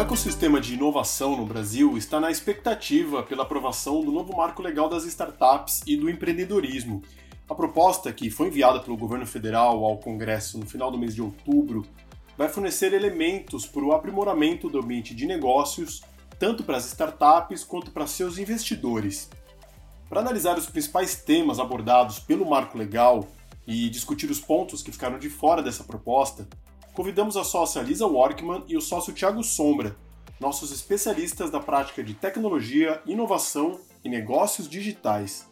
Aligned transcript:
O 0.00 0.02
ecossistema 0.02 0.62
de 0.62 0.72
inovação 0.72 1.36
no 1.36 1.44
Brasil 1.44 1.98
está 1.98 2.18
na 2.18 2.30
expectativa 2.30 3.22
pela 3.22 3.42
aprovação 3.42 4.02
do 4.02 4.10
novo 4.10 4.34
marco 4.34 4.62
legal 4.62 4.88
das 4.88 5.04
startups 5.04 5.82
e 5.86 5.94
do 5.94 6.08
empreendedorismo. 6.08 7.02
A 7.46 7.54
proposta, 7.54 8.10
que 8.10 8.30
foi 8.30 8.46
enviada 8.46 8.80
pelo 8.80 8.96
governo 8.96 9.26
federal 9.26 9.84
ao 9.84 9.98
Congresso 9.98 10.58
no 10.58 10.64
final 10.64 10.90
do 10.90 10.96
mês 10.96 11.14
de 11.14 11.20
outubro, 11.20 11.84
vai 12.34 12.48
fornecer 12.48 12.94
elementos 12.94 13.66
para 13.66 13.84
o 13.84 13.92
aprimoramento 13.92 14.70
do 14.70 14.78
ambiente 14.78 15.14
de 15.14 15.26
negócios, 15.26 16.02
tanto 16.38 16.64
para 16.64 16.78
as 16.78 16.86
startups 16.86 17.62
quanto 17.62 17.90
para 17.90 18.06
seus 18.06 18.38
investidores. 18.38 19.28
Para 20.08 20.22
analisar 20.22 20.56
os 20.56 20.64
principais 20.64 21.16
temas 21.16 21.58
abordados 21.58 22.18
pelo 22.18 22.48
marco 22.48 22.78
legal 22.78 23.28
e 23.66 23.90
discutir 23.90 24.30
os 24.30 24.40
pontos 24.40 24.82
que 24.82 24.92
ficaram 24.92 25.18
de 25.18 25.28
fora 25.28 25.62
dessa 25.62 25.84
proposta, 25.84 26.48
convidamos 27.00 27.34
a 27.34 27.42
sócia 27.42 27.80
Lisa 27.80 28.06
Workman 28.06 28.62
e 28.68 28.76
o 28.76 28.80
sócio 28.82 29.14
Thiago 29.14 29.42
Sombra, 29.42 29.96
nossos 30.38 30.70
especialistas 30.70 31.50
da 31.50 31.58
prática 31.58 32.04
de 32.04 32.12
tecnologia, 32.12 33.00
inovação 33.06 33.80
e 34.04 34.08
negócios 34.10 34.68
digitais. 34.68 35.48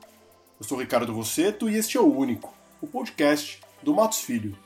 Eu 0.60 0.66
sou 0.66 0.76
Ricardo 0.76 1.14
Vosseto 1.14 1.66
e 1.66 1.74
este 1.74 1.96
é 1.96 2.00
o 2.02 2.14
Único, 2.14 2.52
o 2.82 2.86
podcast 2.86 3.62
do 3.82 3.94
Matos 3.94 4.20
Filho. 4.20 4.58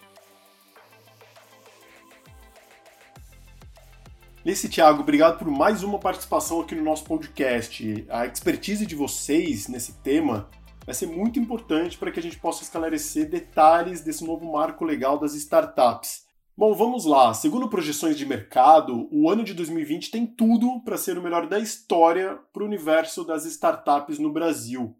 Nesse 4.44 4.68
Thiago, 4.68 5.02
obrigado 5.02 5.38
por 5.38 5.46
mais 5.46 5.84
uma 5.84 6.00
participação 6.00 6.62
aqui 6.62 6.74
no 6.74 6.82
nosso 6.82 7.04
podcast. 7.04 8.04
A 8.10 8.26
expertise 8.26 8.84
de 8.84 8.96
vocês 8.96 9.68
nesse 9.68 9.92
tema 10.00 10.50
vai 10.84 10.96
ser 10.96 11.06
muito 11.06 11.38
importante 11.38 11.96
para 11.96 12.10
que 12.10 12.18
a 12.18 12.22
gente 12.22 12.40
possa 12.40 12.64
esclarecer 12.64 13.30
detalhes 13.30 14.00
desse 14.00 14.24
novo 14.24 14.50
marco 14.50 14.84
legal 14.84 15.16
das 15.16 15.34
startups. 15.34 16.31
Bom, 16.54 16.74
vamos 16.74 17.06
lá. 17.06 17.32
Segundo 17.32 17.70
projeções 17.70 18.14
de 18.18 18.26
mercado, 18.26 19.08
o 19.10 19.30
ano 19.30 19.42
de 19.42 19.54
2020 19.54 20.10
tem 20.10 20.26
tudo 20.26 20.82
para 20.84 20.98
ser 20.98 21.16
o 21.16 21.22
melhor 21.22 21.48
da 21.48 21.58
história 21.58 22.38
para 22.52 22.62
o 22.62 22.66
universo 22.66 23.24
das 23.24 23.46
startups 23.46 24.18
no 24.18 24.30
Brasil. 24.30 24.94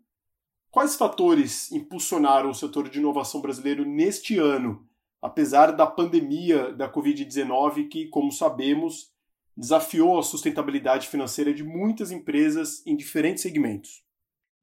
Quais 0.70 0.96
fatores 0.96 1.70
impulsionaram 1.70 2.48
o 2.48 2.54
setor 2.54 2.88
de 2.88 2.98
inovação 2.98 3.42
brasileiro 3.42 3.84
neste 3.84 4.38
ano, 4.38 4.88
apesar 5.20 5.72
da 5.72 5.86
pandemia 5.86 6.72
da 6.72 6.90
Covid-19 6.90 7.86
que, 7.86 8.08
como 8.08 8.32
sabemos, 8.32 9.12
desafiou 9.55 10.18
a 10.18 10.22
sustentabilidade 10.22 11.06
financeira 11.08 11.52
de 11.52 11.62
muitas 11.62 12.10
empresas 12.10 12.82
em 12.86 12.96
diferentes 12.96 13.42
segmentos? 13.42 14.02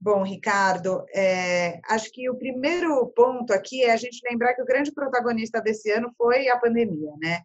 Bom, 0.01 0.23
Ricardo, 0.23 1.03
é, 1.13 1.81
acho 1.89 2.09
que 2.11 2.29
o 2.29 2.37
primeiro 2.37 3.05
ponto 3.07 3.51
aqui 3.51 3.83
é 3.83 3.91
a 3.91 3.97
gente 3.97 4.21
lembrar 4.29 4.53
que 4.53 4.61
o 4.61 4.65
grande 4.65 4.93
protagonista 4.93 5.59
desse 5.59 5.91
ano 5.91 6.09
foi 6.17 6.47
a 6.47 6.57
pandemia, 6.57 7.11
né? 7.21 7.41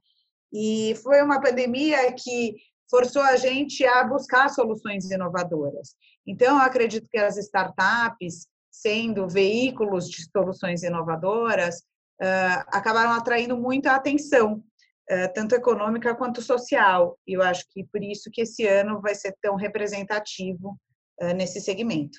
E 0.52 0.94
foi 1.02 1.20
uma 1.20 1.40
pandemia 1.40 2.12
que 2.12 2.54
forçou 2.88 3.22
a 3.22 3.34
gente 3.34 3.84
a 3.84 4.04
buscar 4.04 4.48
soluções 4.50 5.10
inovadoras. 5.10 5.96
Então, 6.24 6.56
eu 6.56 6.62
acredito 6.62 7.08
que 7.10 7.18
as 7.18 7.36
startups, 7.36 8.46
sendo 8.70 9.28
veículos 9.28 10.08
de 10.08 10.22
soluções 10.30 10.84
inovadoras, 10.84 11.78
uh, 12.22 12.62
acabaram 12.68 13.10
atraindo 13.10 13.56
muita 13.56 13.96
atenção, 13.96 14.62
uh, 15.10 15.32
tanto 15.34 15.56
econômica 15.56 16.14
quanto 16.14 16.40
social. 16.40 17.18
E 17.26 17.32
eu 17.32 17.42
acho 17.42 17.64
que 17.70 17.82
por 17.84 18.00
isso 18.00 18.30
que 18.32 18.42
esse 18.42 18.64
ano 18.64 19.00
vai 19.00 19.16
ser 19.16 19.34
tão 19.42 19.56
representativo 19.56 20.78
uh, 21.20 21.34
nesse 21.34 21.60
segmento. 21.60 22.18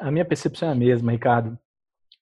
A 0.00 0.10
minha 0.10 0.24
percepção 0.24 0.68
é 0.68 0.72
a 0.72 0.76
mesma, 0.76 1.12
Ricardo. 1.12 1.58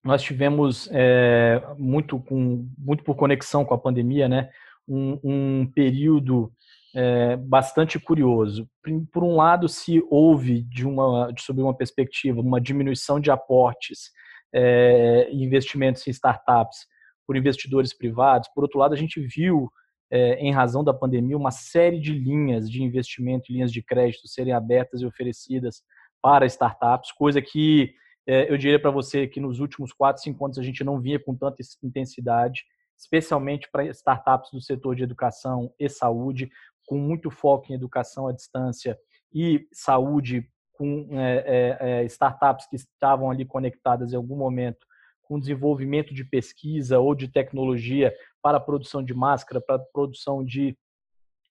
Nós 0.02 0.22
tivemos 0.22 0.88
é, 0.92 1.62
muito 1.78 2.18
com 2.18 2.66
muito 2.78 3.04
por 3.04 3.14
conexão 3.14 3.64
com 3.64 3.74
a 3.74 3.78
pandemia, 3.78 4.28
né? 4.28 4.50
Um, 4.88 5.20
um 5.22 5.66
período 5.66 6.52
é, 6.94 7.36
bastante 7.36 7.98
curioso. 7.98 8.68
Por 9.12 9.22
um 9.22 9.36
lado, 9.36 9.68
se 9.68 10.02
houve 10.10 10.62
de 10.62 10.86
uma 10.86 11.32
sob 11.38 11.60
uma 11.60 11.76
perspectiva 11.76 12.40
uma 12.40 12.60
diminuição 12.60 13.20
de 13.20 13.30
aportes 13.30 14.10
é, 14.54 15.28
investimentos 15.32 16.06
em 16.06 16.10
startups 16.10 16.86
por 17.26 17.36
investidores 17.36 17.96
privados. 17.96 18.48
Por 18.54 18.64
outro 18.64 18.78
lado, 18.78 18.94
a 18.94 18.96
gente 18.96 19.20
viu 19.20 19.70
é, 20.10 20.34
em 20.40 20.52
razão 20.52 20.82
da 20.82 20.92
pandemia 20.92 21.36
uma 21.36 21.52
série 21.52 22.00
de 22.00 22.12
linhas 22.12 22.68
de 22.68 22.82
investimento, 22.82 23.52
linhas 23.52 23.70
de 23.70 23.82
crédito 23.82 24.26
serem 24.26 24.52
abertas 24.52 25.02
e 25.02 25.06
oferecidas 25.06 25.82
para 26.22 26.46
startups, 26.46 27.12
coisa 27.12 27.40
que 27.40 27.94
é, 28.26 28.50
eu 28.50 28.56
diria 28.56 28.80
para 28.80 28.90
você 28.90 29.26
que 29.26 29.40
nos 29.40 29.60
últimos 29.60 29.92
4, 29.92 30.22
5 30.22 30.44
anos 30.44 30.58
a 30.58 30.62
gente 30.62 30.84
não 30.84 31.00
vinha 31.00 31.18
com 31.18 31.34
tanta 31.34 31.56
intensidade, 31.82 32.64
especialmente 32.96 33.68
para 33.70 33.86
startups 33.86 34.50
do 34.52 34.60
setor 34.60 34.94
de 34.94 35.02
educação 35.02 35.72
e 35.78 35.88
saúde, 35.88 36.50
com 36.86 36.98
muito 36.98 37.30
foco 37.30 37.72
em 37.72 37.74
educação 37.74 38.26
à 38.26 38.32
distância 38.32 38.98
e 39.32 39.66
saúde, 39.72 40.48
com 40.72 41.08
é, 41.12 41.76
é, 41.80 42.04
startups 42.04 42.66
que 42.66 42.76
estavam 42.76 43.30
ali 43.30 43.44
conectadas 43.44 44.12
em 44.12 44.16
algum 44.16 44.36
momento 44.36 44.86
com 45.30 45.38
desenvolvimento 45.38 46.12
de 46.12 46.24
pesquisa 46.24 46.98
ou 46.98 47.14
de 47.14 47.28
tecnologia 47.28 48.12
para 48.42 48.56
a 48.56 48.60
produção 48.60 49.00
de 49.00 49.14
máscara, 49.14 49.60
para 49.60 49.76
a 49.76 49.84
produção 49.92 50.44
de 50.44 50.76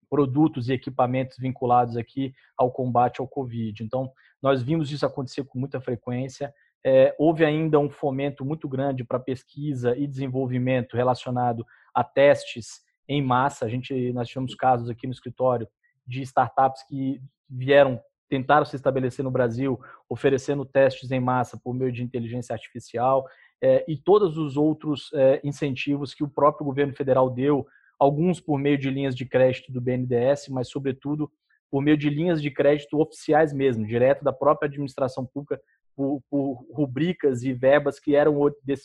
produtos 0.09 0.67
e 0.67 0.73
equipamentos 0.73 1.37
vinculados 1.37 1.95
aqui 1.95 2.33
ao 2.57 2.71
combate 2.71 3.21
ao 3.21 3.27
Covid. 3.27 3.81
Então, 3.81 4.11
nós 4.41 4.61
vimos 4.61 4.91
isso 4.91 5.05
acontecer 5.05 5.43
com 5.43 5.59
muita 5.59 5.79
frequência. 5.79 6.53
É, 6.85 7.15
houve 7.19 7.43
ainda 7.43 7.77
um 7.79 7.89
fomento 7.89 8.45
muito 8.45 8.67
grande 8.67 9.03
para 9.03 9.19
pesquisa 9.19 9.97
e 9.97 10.07
desenvolvimento 10.07 10.95
relacionado 10.95 11.65
a 11.93 12.03
testes 12.03 12.81
em 13.07 13.21
massa. 13.21 13.65
A 13.65 13.69
gente, 13.69 14.13
nós 14.13 14.27
tivemos 14.27 14.55
casos 14.55 14.89
aqui 14.89 15.05
no 15.05 15.13
escritório 15.13 15.67
de 16.07 16.21
startups 16.21 16.83
que 16.87 17.21
vieram 17.49 17.99
tentaram 18.29 18.63
se 18.63 18.75
estabelecer 18.75 19.25
no 19.25 19.31
Brasil, 19.31 19.79
oferecendo 20.07 20.63
testes 20.63 21.09
em 21.09 21.19
massa 21.19 21.59
por 21.61 21.73
meio 21.73 21.91
de 21.91 22.03
inteligência 22.03 22.53
artificial 22.53 23.25
é, 23.61 23.83
e 23.87 23.97
todos 23.97 24.37
os 24.37 24.55
outros 24.55 25.09
é, 25.13 25.41
incentivos 25.43 26.13
que 26.13 26.23
o 26.23 26.29
próprio 26.29 26.65
governo 26.65 26.93
federal 26.93 27.29
deu, 27.29 27.65
alguns 27.99 28.39
por 28.39 28.57
meio 28.57 28.77
de 28.77 28.89
linhas 28.89 29.15
de 29.15 29.25
crédito 29.25 29.71
do 29.71 29.81
BNDES, 29.81 30.47
mas 30.49 30.69
sobretudo 30.69 31.29
por 31.71 31.81
meio 31.81 31.97
de 31.97 32.09
linhas 32.09 32.41
de 32.41 32.51
crédito 32.51 32.99
oficiais 32.99 33.53
mesmo, 33.53 33.85
direto 33.85 34.23
da 34.23 34.33
própria 34.33 34.67
administração 34.67 35.25
pública, 35.25 35.59
por, 35.95 36.21
por 36.29 36.65
rubricas 36.71 37.43
e 37.43 37.53
verbas 37.53 37.99
que 37.99 38.15
eram 38.15 38.39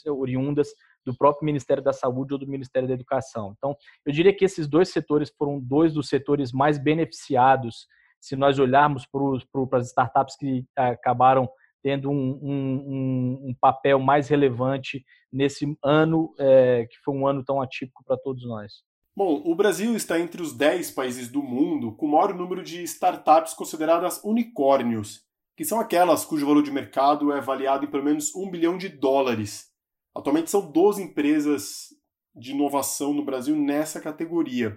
oriundas 0.08 0.68
do 1.04 1.16
próprio 1.16 1.44
Ministério 1.44 1.82
da 1.82 1.92
Saúde 1.92 2.32
ou 2.32 2.38
do 2.38 2.46
Ministério 2.46 2.88
da 2.88 2.94
Educação. 2.94 3.54
Então, 3.56 3.76
eu 4.04 4.12
diria 4.12 4.34
que 4.34 4.44
esses 4.44 4.66
dois 4.66 4.88
setores 4.88 5.32
foram 5.36 5.60
dois 5.60 5.92
dos 5.92 6.08
setores 6.08 6.52
mais 6.52 6.78
beneficiados, 6.78 7.86
se 8.20 8.34
nós 8.34 8.58
olharmos 8.58 9.06
para 9.06 9.78
as 9.78 9.88
startups 9.88 10.36
que 10.36 10.64
acabaram 10.74 11.48
tendo 11.82 12.10
um, 12.10 12.40
um, 12.42 13.48
um, 13.50 13.54
papel 13.60 14.00
mais 14.00 14.26
relevante 14.26 15.04
nesse 15.30 15.76
ano, 15.84 16.34
é, 16.38 16.86
que 16.86 16.96
foi 17.04 17.14
um 17.14 17.26
ano 17.26 17.44
tão 17.44 17.60
atípico 17.60 18.02
para 18.02 18.16
todos 18.16 18.42
nós. 18.48 18.82
Bom, 19.16 19.40
o 19.44 19.54
Brasil 19.54 19.94
está 19.94 20.18
entre 20.18 20.42
os 20.42 20.52
10 20.52 20.90
países 20.90 21.28
do 21.28 21.40
mundo 21.40 21.92
com 21.92 22.06
o 22.06 22.10
maior 22.10 22.34
número 22.34 22.64
de 22.64 22.82
startups 22.82 23.54
consideradas 23.54 24.20
unicórnios, 24.24 25.22
que 25.56 25.64
são 25.64 25.78
aquelas 25.78 26.24
cujo 26.24 26.44
valor 26.44 26.64
de 26.64 26.72
mercado 26.72 27.30
é 27.30 27.38
avaliado 27.38 27.84
em 27.84 27.90
pelo 27.90 28.02
menos 28.02 28.34
um 28.34 28.50
bilhão 28.50 28.76
de 28.76 28.88
dólares. 28.88 29.70
Atualmente 30.16 30.50
são 30.50 30.68
12 30.68 31.00
empresas 31.00 31.90
de 32.34 32.50
inovação 32.50 33.14
no 33.14 33.24
Brasil 33.24 33.54
nessa 33.54 34.00
categoria. 34.00 34.76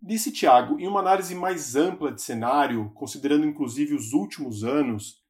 Disse 0.00 0.32
Tiago, 0.32 0.80
em 0.80 0.88
uma 0.88 1.00
análise 1.00 1.34
mais 1.34 1.76
ampla 1.76 2.12
de 2.12 2.22
cenário, 2.22 2.90
considerando 2.94 3.44
inclusive 3.44 3.94
os 3.94 4.14
últimos 4.14 4.64
anos, 4.64 5.22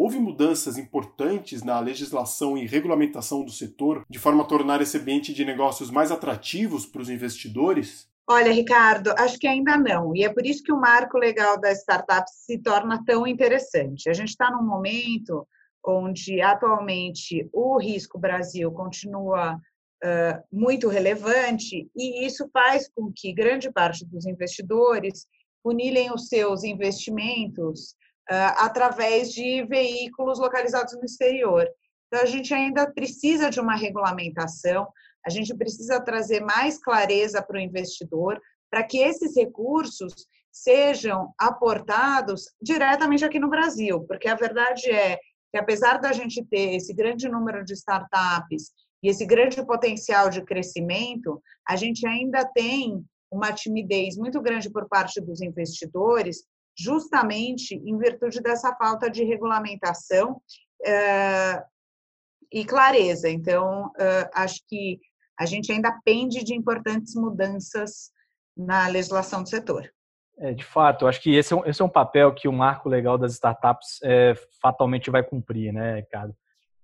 Houve 0.00 0.20
mudanças 0.20 0.78
importantes 0.78 1.64
na 1.64 1.80
legislação 1.80 2.56
e 2.56 2.64
regulamentação 2.64 3.44
do 3.44 3.50
setor, 3.50 4.06
de 4.08 4.16
forma 4.16 4.44
a 4.44 4.46
tornar 4.46 4.80
esse 4.80 4.96
ambiente 4.96 5.34
de 5.34 5.44
negócios 5.44 5.90
mais 5.90 6.12
atrativos 6.12 6.86
para 6.86 7.02
os 7.02 7.10
investidores? 7.10 8.08
Olha, 8.24 8.52
Ricardo, 8.52 9.12
acho 9.18 9.36
que 9.40 9.48
ainda 9.48 9.76
não. 9.76 10.14
E 10.14 10.22
é 10.22 10.32
por 10.32 10.46
isso 10.46 10.62
que 10.62 10.70
o 10.70 10.80
marco 10.80 11.18
legal 11.18 11.60
das 11.60 11.80
startups 11.80 12.32
se 12.46 12.58
torna 12.58 13.02
tão 13.04 13.26
interessante. 13.26 14.08
A 14.08 14.12
gente 14.12 14.28
está 14.28 14.48
num 14.52 14.62
momento 14.62 15.44
onde, 15.84 16.40
atualmente, 16.40 17.48
o 17.52 17.76
risco 17.76 18.20
Brasil 18.20 18.70
continua 18.70 19.56
uh, 19.56 20.42
muito 20.52 20.86
relevante, 20.86 21.90
e 21.96 22.24
isso 22.24 22.48
faz 22.52 22.88
com 22.88 23.10
que 23.12 23.32
grande 23.32 23.68
parte 23.72 24.06
dos 24.06 24.26
investidores 24.26 25.26
funilem 25.60 26.12
os 26.14 26.28
seus 26.28 26.62
investimentos 26.62 27.96
através 28.28 29.32
de 29.32 29.64
veículos 29.64 30.38
localizados 30.38 30.94
no 30.94 31.04
exterior. 31.04 31.66
Então, 32.06 32.22
a 32.22 32.26
gente 32.26 32.52
ainda 32.52 32.90
precisa 32.90 33.50
de 33.50 33.60
uma 33.60 33.74
regulamentação, 33.74 34.86
a 35.26 35.30
gente 35.30 35.54
precisa 35.54 36.00
trazer 36.00 36.40
mais 36.40 36.78
clareza 36.78 37.42
para 37.42 37.56
o 37.56 37.60
investidor, 37.60 38.40
para 38.70 38.82
que 38.82 38.98
esses 38.98 39.34
recursos 39.36 40.12
sejam 40.50 41.32
aportados 41.38 42.44
diretamente 42.60 43.24
aqui 43.24 43.38
no 43.38 43.50
Brasil, 43.50 44.04
porque 44.08 44.28
a 44.28 44.34
verdade 44.34 44.90
é 44.90 45.18
que, 45.50 45.58
apesar 45.58 45.98
da 45.98 46.12
gente 46.12 46.44
ter 46.44 46.74
esse 46.74 46.92
grande 46.92 47.28
número 47.28 47.64
de 47.64 47.74
startups 47.74 48.72
e 49.02 49.08
esse 49.08 49.24
grande 49.24 49.64
potencial 49.64 50.28
de 50.28 50.42
crescimento, 50.44 51.42
a 51.66 51.76
gente 51.76 52.06
ainda 52.06 52.44
tem 52.44 53.04
uma 53.30 53.52
timidez 53.52 54.16
muito 54.16 54.40
grande 54.40 54.70
por 54.70 54.88
parte 54.88 55.20
dos 55.20 55.40
investidores, 55.40 56.44
justamente 56.78 57.74
em 57.74 57.98
virtude 57.98 58.40
dessa 58.40 58.74
falta 58.76 59.10
de 59.10 59.24
regulamentação 59.24 60.40
uh, 60.82 61.62
e 62.52 62.64
clareza. 62.64 63.28
Então, 63.28 63.86
uh, 63.86 64.30
acho 64.32 64.60
que 64.68 65.00
a 65.38 65.44
gente 65.44 65.72
ainda 65.72 65.98
pende 66.04 66.44
de 66.44 66.54
importantes 66.54 67.14
mudanças 67.14 68.12
na 68.56 68.86
legislação 68.88 69.42
do 69.42 69.48
setor. 69.48 69.90
É, 70.40 70.52
de 70.52 70.64
fato, 70.64 71.06
acho 71.06 71.20
que 71.20 71.34
esse 71.34 71.52
é, 71.52 71.56
um, 71.56 71.64
esse 71.64 71.82
é 71.82 71.84
um 71.84 71.88
papel 71.88 72.32
que 72.32 72.46
o 72.46 72.52
marco 72.52 72.88
legal 72.88 73.18
das 73.18 73.32
startups 73.32 73.98
é, 74.04 74.34
fatalmente 74.62 75.10
vai 75.10 75.22
cumprir, 75.22 75.72
né, 75.72 75.96
Ricardo? 75.96 76.34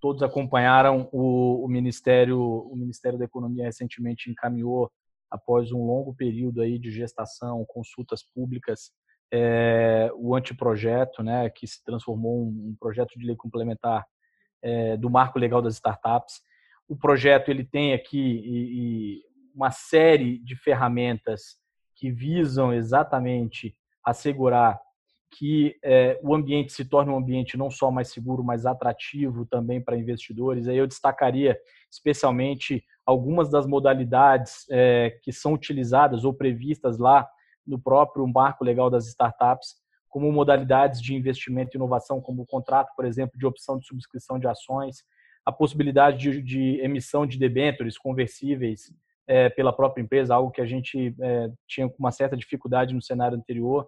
Todos 0.01 0.23
acompanharam 0.23 1.09
o, 1.13 1.65
o, 1.65 1.69
Ministério, 1.69 2.41
o 2.41 2.75
Ministério 2.77 3.19
da 3.19 3.25
Economia 3.25 3.65
recentemente 3.65 4.29
encaminhou, 4.29 4.91
após 5.31 5.73
um 5.73 5.85
longo 5.85 6.15
período 6.15 6.61
aí 6.61 6.79
de 6.79 6.91
gestação, 6.91 7.65
consultas 7.67 8.23
públicas, 8.23 8.93
é, 9.37 10.13
o 10.15 10.37
anteprojeto, 10.37 11.21
né, 11.21 11.51
que 11.51 11.67
se 11.67 11.83
transformou 11.83 12.45
em 12.45 12.71
um 12.71 12.77
projeto 12.79 13.19
de 13.19 13.27
lei 13.27 13.35
complementar 13.35 14.07
é, 14.63 14.97
do 14.97 15.11
marco 15.11 15.41
legal 15.41 15.61
das 15.61 15.75
startups. 15.75 16.41
O 16.89 16.97
projeto 16.97 17.49
ele 17.49 17.65
tem 17.65 17.93
aqui 17.93 18.17
e, 18.17 19.19
e 19.19 19.23
uma 19.53 19.73
série 19.73 20.39
de 20.39 20.55
ferramentas 20.55 21.57
que 21.97 22.13
visam 22.13 22.73
exatamente 22.73 23.77
assegurar 24.05 24.81
que 25.37 25.77
é, 25.83 26.21
o 26.23 26.33
ambiente 26.33 26.73
se 26.73 26.85
torne 26.85 27.11
um 27.11 27.17
ambiente 27.17 27.57
não 27.57 27.73
só 27.73 27.91
mais 27.91 28.13
seguro, 28.13 28.45
mas 28.45 28.65
atrativo 28.65 29.45
também 29.45 29.83
para 29.83 29.99
investidores. 29.99 30.69
Aí 30.69 30.77
eu 30.77 30.87
destacaria 30.87 31.59
especialmente 31.91 32.85
algumas 33.05 33.51
das 33.51 33.67
modalidades 33.67 34.65
é, 34.71 35.19
que 35.25 35.33
são 35.33 35.55
utilizadas 35.55 36.25
ou 36.25 36.33
previstas 36.33 36.99
lá 36.99 37.29
no 37.67 37.79
próprio 37.79 38.27
marco 38.27 38.65
legal 38.65 38.91
das 38.91 39.07
startups, 39.07 39.77
como 40.09 40.31
modalidades 40.31 41.01
de 41.01 41.15
investimento 41.15 41.75
e 41.75 41.77
inovação, 41.77 42.21
como 42.21 42.43
o 42.43 42.47
contrato, 42.47 42.93
por 42.97 43.05
exemplo, 43.05 43.39
de 43.39 43.47
opção 43.47 43.79
de 43.79 43.87
subscrição 43.87 44.39
de 44.39 44.47
ações, 44.47 45.05
a 45.45 45.53
possibilidade 45.53 46.19
de, 46.19 46.43
de 46.43 46.81
emissão 46.81 47.27
de 47.27 47.39
debêntures 47.39 47.99
conversíveis 47.99 48.93
é, 49.27 49.49
pela 49.49 49.73
própria 49.73 50.03
empresa, 50.03 50.35
algo 50.35 50.51
que 50.51 50.61
a 50.61 50.67
gente 50.67 51.15
é, 51.21 51.51
tinha 51.67 51.91
uma 51.99 52.11
certa 52.11 52.37
dificuldade 52.37 52.95
no 52.95 53.03
cenário 53.03 53.37
anterior, 53.37 53.87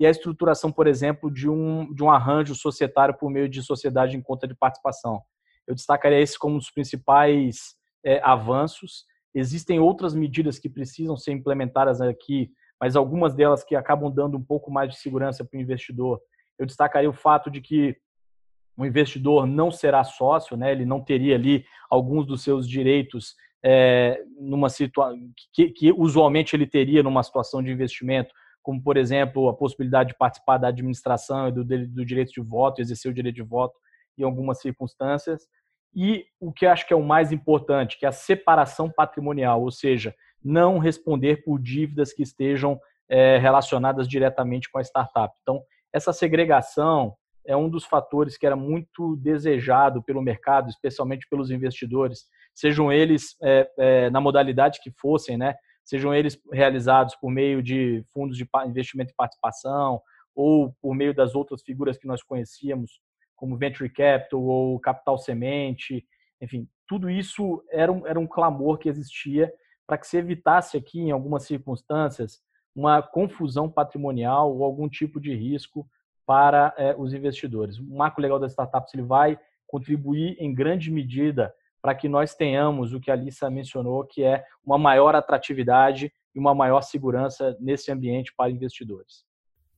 e 0.00 0.06
a 0.06 0.10
estruturação, 0.10 0.70
por 0.70 0.86
exemplo, 0.86 1.30
de 1.30 1.48
um, 1.48 1.92
de 1.92 2.02
um 2.02 2.10
arranjo 2.10 2.54
societário 2.54 3.14
por 3.16 3.30
meio 3.30 3.48
de 3.48 3.62
sociedade 3.62 4.16
em 4.16 4.22
conta 4.22 4.46
de 4.46 4.54
participação. 4.54 5.20
Eu 5.66 5.74
destacaria 5.74 6.20
esse 6.20 6.38
como 6.38 6.54
um 6.54 6.58
dos 6.58 6.70
principais 6.70 7.74
é, 8.04 8.20
avanços. 8.22 9.04
Existem 9.34 9.80
outras 9.80 10.14
medidas 10.14 10.58
que 10.58 10.68
precisam 10.68 11.16
ser 11.16 11.32
implementadas 11.32 12.00
aqui, 12.00 12.50
mas 12.80 12.96
algumas 12.96 13.34
delas 13.34 13.64
que 13.64 13.74
acabam 13.74 14.10
dando 14.10 14.36
um 14.36 14.42
pouco 14.42 14.70
mais 14.70 14.90
de 14.90 14.98
segurança 14.98 15.44
para 15.44 15.58
o 15.58 15.60
investidor. 15.60 16.20
Eu 16.58 16.66
destacaria 16.66 17.10
o 17.10 17.14
fato 17.14 17.50
de 17.50 17.60
que 17.60 17.96
o 18.76 18.86
investidor 18.86 19.46
não 19.46 19.70
será 19.70 20.04
sócio, 20.04 20.56
né? 20.56 20.70
ele 20.70 20.84
não 20.84 21.00
teria 21.00 21.34
ali 21.34 21.64
alguns 21.90 22.24
dos 22.24 22.42
seus 22.42 22.68
direitos 22.68 23.34
é, 23.64 24.22
numa 24.38 24.68
situação 24.68 25.18
que, 25.52 25.70
que, 25.70 25.92
usualmente 25.92 26.54
ele 26.54 26.66
teria 26.66 27.02
numa 27.02 27.24
situação 27.24 27.60
de 27.60 27.72
investimento, 27.72 28.32
como 28.62 28.80
por 28.80 28.96
exemplo 28.96 29.48
a 29.48 29.54
possibilidade 29.54 30.10
de 30.10 30.18
participar 30.18 30.58
da 30.58 30.68
administração 30.68 31.48
e 31.48 31.52
do, 31.52 31.64
do 31.64 32.04
direito 32.04 32.32
de 32.32 32.40
voto, 32.40 32.80
exercer 32.80 33.10
o 33.10 33.14
direito 33.14 33.34
de 33.34 33.42
voto 33.42 33.74
em 34.16 34.22
algumas 34.22 34.60
circunstâncias. 34.60 35.42
E 35.92 36.26
o 36.38 36.52
que 36.52 36.66
acho 36.66 36.86
que 36.86 36.92
é 36.92 36.96
o 36.96 37.02
mais 37.02 37.32
importante, 37.32 37.98
que 37.98 38.04
é 38.04 38.08
a 38.08 38.12
separação 38.12 38.88
patrimonial, 38.88 39.62
ou 39.62 39.70
seja, 39.72 40.14
não 40.42 40.78
responder 40.78 41.42
por 41.44 41.60
dívidas 41.60 42.12
que 42.12 42.22
estejam 42.22 42.78
é, 43.08 43.38
relacionadas 43.38 44.06
diretamente 44.08 44.70
com 44.70 44.78
a 44.78 44.82
startup. 44.82 45.34
Então, 45.42 45.62
essa 45.92 46.12
segregação 46.12 47.16
é 47.46 47.56
um 47.56 47.68
dos 47.68 47.84
fatores 47.84 48.36
que 48.36 48.46
era 48.46 48.54
muito 48.54 49.16
desejado 49.16 50.02
pelo 50.02 50.20
mercado, 50.22 50.68
especialmente 50.68 51.26
pelos 51.30 51.50
investidores, 51.50 52.26
sejam 52.54 52.92
eles 52.92 53.36
é, 53.42 53.70
é, 53.78 54.10
na 54.10 54.20
modalidade 54.20 54.80
que 54.82 54.90
fossem, 54.90 55.38
né? 55.38 55.54
Sejam 55.84 56.14
eles 56.14 56.38
realizados 56.52 57.16
por 57.16 57.30
meio 57.30 57.62
de 57.62 58.04
fundos 58.12 58.36
de 58.36 58.46
investimento 58.66 59.12
e 59.12 59.16
participação 59.16 60.02
ou 60.34 60.74
por 60.82 60.94
meio 60.94 61.14
das 61.14 61.34
outras 61.34 61.62
figuras 61.62 61.96
que 61.96 62.06
nós 62.06 62.22
conhecíamos, 62.22 63.00
como 63.34 63.56
venture 63.56 63.88
capital 63.88 64.42
ou 64.42 64.78
capital 64.78 65.16
semente, 65.16 66.04
enfim, 66.40 66.68
tudo 66.86 67.08
isso 67.08 67.64
era 67.70 67.90
um, 67.90 68.06
era 68.06 68.20
um 68.20 68.26
clamor 68.26 68.78
que 68.78 68.88
existia 68.88 69.52
para 69.88 69.96
que 69.96 70.06
se 70.06 70.18
evitasse 70.18 70.76
aqui, 70.76 71.00
em 71.00 71.10
algumas 71.10 71.44
circunstâncias, 71.44 72.42
uma 72.76 73.00
confusão 73.00 73.70
patrimonial 73.70 74.54
ou 74.54 74.62
algum 74.62 74.86
tipo 74.86 75.18
de 75.18 75.34
risco 75.34 75.88
para 76.26 76.74
é, 76.76 76.94
os 76.94 77.14
investidores. 77.14 77.78
O 77.78 77.96
marco 77.96 78.20
legal 78.20 78.38
das 78.38 78.52
startups 78.52 78.92
ele 78.92 79.02
vai 79.02 79.40
contribuir 79.66 80.36
em 80.38 80.54
grande 80.54 80.90
medida 80.90 81.54
para 81.80 81.94
que 81.94 82.06
nós 82.06 82.34
tenhamos 82.34 82.92
o 82.92 83.00
que 83.00 83.10
a 83.10 83.14
Alissa 83.14 83.48
mencionou, 83.48 84.04
que 84.04 84.22
é 84.22 84.44
uma 84.62 84.76
maior 84.76 85.14
atratividade 85.14 86.12
e 86.34 86.38
uma 86.38 86.54
maior 86.54 86.82
segurança 86.82 87.56
nesse 87.58 87.90
ambiente 87.90 88.34
para 88.36 88.50
investidores. 88.50 89.24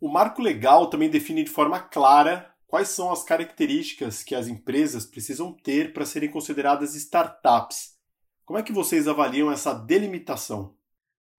O 0.01 0.09
marco 0.09 0.43
legal 0.43 0.89
também 0.91 1.09
define 1.09 1.45
de 1.45 1.51
forma 1.51 1.79
clara 1.79 2.53
quais 2.67 2.89
são 2.89 3.13
as 3.13 3.23
características 3.23 4.25
que 4.25 4.35
as 4.35 4.49
empresas 4.49 5.07
precisam 5.07 5.53
ter 5.53 5.93
para 5.93 6.05
serem 6.05 6.31
consideradas 6.31 6.97
startups. 6.97 8.00
Como 8.51 8.59
é 8.59 8.65
que 8.65 8.73
vocês 8.73 9.07
avaliam 9.07 9.53
essa 9.53 9.73
delimitação? 9.73 10.75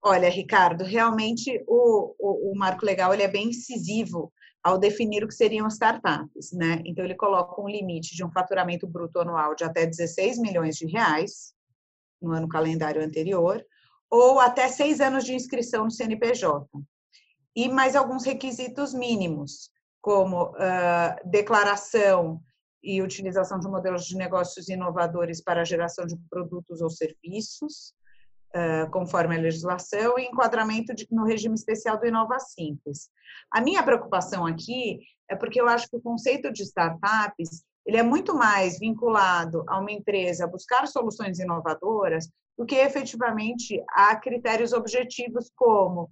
Olha, 0.02 0.30
Ricardo, 0.30 0.82
realmente 0.82 1.62
o, 1.68 2.14
o, 2.18 2.52
o 2.52 2.56
marco 2.56 2.86
legal 2.86 3.12
ele 3.12 3.22
é 3.22 3.28
bem 3.28 3.48
incisivo 3.48 4.32
ao 4.64 4.78
definir 4.78 5.22
o 5.22 5.28
que 5.28 5.34
seriam 5.34 5.68
startups, 5.68 6.52
né? 6.52 6.80
Então 6.86 7.04
ele 7.04 7.14
coloca 7.14 7.60
um 7.60 7.68
limite 7.68 8.16
de 8.16 8.24
um 8.24 8.32
faturamento 8.32 8.86
bruto 8.86 9.20
anual 9.20 9.54
de 9.54 9.62
até 9.62 9.84
16 9.84 10.38
milhões 10.38 10.76
de 10.76 10.86
reais 10.86 11.52
no 12.18 12.32
ano 12.32 12.48
calendário 12.48 13.04
anterior, 13.04 13.62
ou 14.08 14.40
até 14.40 14.66
seis 14.68 14.98
anos 14.98 15.24
de 15.24 15.34
inscrição 15.34 15.84
no 15.84 15.90
CNPJ. 15.90 16.66
E 17.54 17.68
mais 17.68 17.94
alguns 17.94 18.24
requisitos 18.24 18.94
mínimos, 18.94 19.70
como 20.00 20.44
uh, 20.44 21.28
declaração 21.28 22.40
e 22.82 23.02
utilização 23.02 23.58
de 23.58 23.68
modelos 23.68 24.04
de 24.06 24.16
negócios 24.16 24.68
inovadores 24.68 25.40
para 25.40 25.60
a 25.62 25.64
geração 25.64 26.04
de 26.04 26.16
produtos 26.28 26.80
ou 26.80 26.90
serviços, 26.90 27.94
conforme 28.90 29.36
a 29.36 29.40
legislação, 29.40 30.18
e 30.18 30.26
enquadramento 30.26 30.94
de, 30.94 31.06
no 31.10 31.24
regime 31.24 31.54
especial 31.54 31.98
do 31.98 32.06
Inova 32.06 32.38
Simples. 32.38 33.08
A 33.50 33.60
minha 33.60 33.82
preocupação 33.82 34.44
aqui 34.44 35.00
é 35.30 35.36
porque 35.36 35.60
eu 35.60 35.68
acho 35.68 35.88
que 35.88 35.96
o 35.96 36.02
conceito 36.02 36.52
de 36.52 36.62
startups 36.62 37.64
ele 37.84 37.96
é 37.96 38.02
muito 38.02 38.34
mais 38.34 38.78
vinculado 38.78 39.64
a 39.66 39.78
uma 39.78 39.90
empresa 39.90 40.46
buscar 40.46 40.86
soluções 40.86 41.38
inovadoras 41.38 42.28
do 42.56 42.64
que 42.64 42.76
efetivamente 42.76 43.82
a 43.88 44.14
critérios 44.16 44.72
objetivos 44.72 45.50
como 45.56 46.10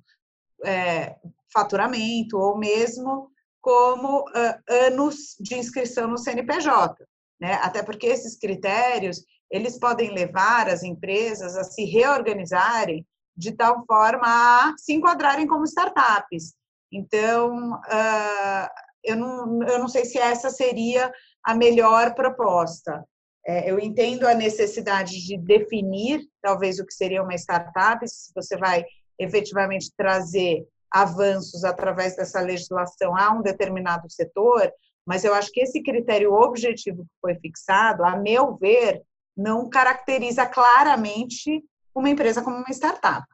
é, 0.65 1.17
faturamento 1.53 2.39
ou 2.39 2.59
mesmo 2.59 3.30
como 3.61 4.21
uh, 4.21 4.75
anos 4.87 5.37
de 5.41 5.57
inscrição 5.57 6.09
no 6.09 6.19
CNPJ, 6.19 7.05
né? 7.41 7.55
Até 7.63 7.83
porque 7.83 8.07
esses 8.07 8.39
critérios 8.39 9.25
eles 9.51 9.79
podem 9.79 10.15
levar 10.15 10.69
as 10.69 10.83
empresas 10.83 11.57
a 11.57 11.65
se 11.65 11.85
reorganizarem 11.85 13.05
de 13.37 13.53
tal 13.53 13.85
forma 13.85 14.27
a 14.27 14.75
se 14.79 14.93
enquadrarem 14.93 15.47
como 15.47 15.65
startups. 15.65 16.55
Então, 16.93 17.73
uh, 17.75 18.69
eu, 19.03 19.17
não, 19.17 19.63
eu 19.65 19.79
não 19.79 19.89
sei 19.89 20.05
se 20.05 20.19
essa 20.19 20.51
seria 20.51 21.13
a 21.45 21.55
melhor 21.55 22.15
proposta. 22.15 23.05
É, 23.47 23.71
eu 23.71 23.79
entendo 23.79 24.27
a 24.27 24.35
necessidade 24.35 25.25
de 25.25 25.39
definir, 25.39 26.21
talvez, 26.43 26.79
o 26.79 26.87
que 26.87 26.93
seria 26.93 27.23
uma 27.23 27.35
startup, 27.35 28.07
se 28.07 28.31
você 28.35 28.57
vai 28.57 28.85
efetivamente 29.19 29.91
trazer 29.97 30.67
avanços 30.91 31.65
através 31.65 32.17
dessa 32.17 32.41
legislação 32.41 33.17
a 33.17 33.31
um 33.33 33.43
determinado 33.43 34.11
setor, 34.11 34.71
mas 35.07 35.25
eu 35.25 35.35
acho 35.35 35.51
que 35.51 35.61
esse 35.61 35.83
critério 35.83 36.33
objetivo 36.33 37.05
que 37.05 37.21
foi 37.21 37.35
fixado, 37.37 38.05
a 38.05 38.17
meu 38.17 38.57
ver, 38.57 39.03
não 39.37 39.69
caracteriza 39.69 40.47
claramente 40.47 41.63
uma 41.95 42.11
empresa 42.11 42.43
como 42.43 42.57
uma 42.57 42.71
startup. 42.71 43.27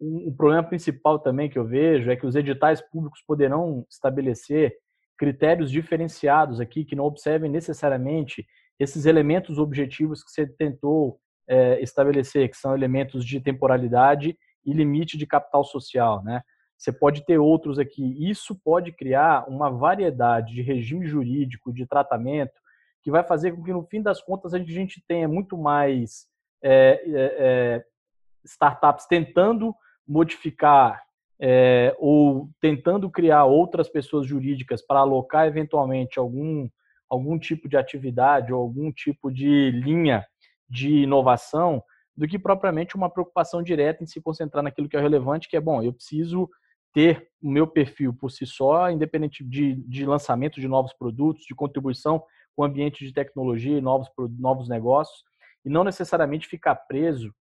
O 0.00 0.32
problema 0.36 0.62
principal 0.62 1.18
também 1.18 1.48
que 1.48 1.58
eu 1.58 1.66
vejo 1.66 2.10
é 2.10 2.16
que 2.16 2.26
os 2.26 2.34
editais 2.34 2.80
públicos 2.80 3.22
poderão 3.26 3.86
estabelecer 3.88 4.74
critérios 5.16 5.70
diferenciados 5.70 6.60
aqui 6.60 6.84
que 6.84 6.96
não 6.96 7.04
observem 7.04 7.50
necessariamente 7.50 8.44
esses 8.78 9.06
elementos 9.06 9.58
objetivos 9.58 10.22
que 10.22 10.30
você 10.30 10.46
tentou 10.46 11.18
é, 11.48 11.80
estabelecer, 11.80 12.50
que 12.50 12.56
são 12.56 12.74
elementos 12.74 13.24
de 13.24 13.40
temporalidade 13.40 14.36
e 14.64 14.72
limite 14.72 15.16
de 15.16 15.26
capital 15.26 15.62
social, 15.64 16.22
né? 16.24 16.42
Você 16.76 16.92
pode 16.92 17.24
ter 17.24 17.38
outros 17.38 17.78
aqui. 17.78 18.28
Isso 18.28 18.54
pode 18.62 18.92
criar 18.92 19.48
uma 19.48 19.70
variedade 19.70 20.54
de 20.54 20.62
regime 20.62 21.06
jurídico, 21.06 21.72
de 21.72 21.86
tratamento, 21.86 22.52
que 23.02 23.10
vai 23.10 23.22
fazer 23.22 23.52
com 23.52 23.62
que, 23.62 23.72
no 23.72 23.84
fim 23.84 24.02
das 24.02 24.20
contas, 24.20 24.54
a 24.54 24.58
gente 24.58 25.02
tenha 25.06 25.28
muito 25.28 25.56
mais 25.56 26.26
é, 26.62 27.02
é, 27.06 27.84
startups 28.44 29.06
tentando 29.06 29.74
modificar 30.06 31.02
é, 31.40 31.94
ou 31.98 32.48
tentando 32.60 33.10
criar 33.10 33.44
outras 33.44 33.88
pessoas 33.88 34.26
jurídicas 34.26 34.80
para 34.80 35.00
alocar 35.00 35.46
eventualmente 35.46 36.18
algum, 36.18 36.68
algum 37.08 37.38
tipo 37.38 37.68
de 37.68 37.76
atividade 37.76 38.52
ou 38.52 38.60
algum 38.60 38.92
tipo 38.92 39.30
de 39.30 39.70
linha 39.70 40.24
de 40.68 41.02
inovação, 41.02 41.82
do 42.16 42.26
que 42.26 42.38
propriamente 42.38 42.96
uma 42.96 43.10
preocupação 43.10 43.62
direta 43.62 44.02
em 44.02 44.06
se 44.06 44.20
concentrar 44.20 44.62
naquilo 44.62 44.88
que 44.88 44.96
é 44.96 45.00
relevante, 45.00 45.48
que 45.48 45.56
é 45.56 45.60
bom, 45.60 45.82
eu 45.82 45.92
preciso 45.92 46.48
ter 46.94 47.28
o 47.42 47.50
meu 47.50 47.66
perfil 47.66 48.14
por 48.14 48.30
si 48.30 48.46
só, 48.46 48.88
independente 48.88 49.44
de, 49.44 49.74
de 49.74 50.06
lançamento 50.06 50.60
de 50.60 50.68
novos 50.68 50.94
produtos, 50.94 51.44
de 51.44 51.54
contribuição 51.54 52.20
com 52.54 52.62
o 52.62 52.64
ambiente 52.64 53.04
de 53.04 53.12
tecnologia 53.12 53.76
e 53.76 53.80
novos, 53.80 54.08
novos 54.38 54.68
negócios, 54.68 55.24
e 55.64 55.68
não 55.68 55.82
necessariamente 55.82 56.46
ficar 56.46 56.76
preso 56.76 57.34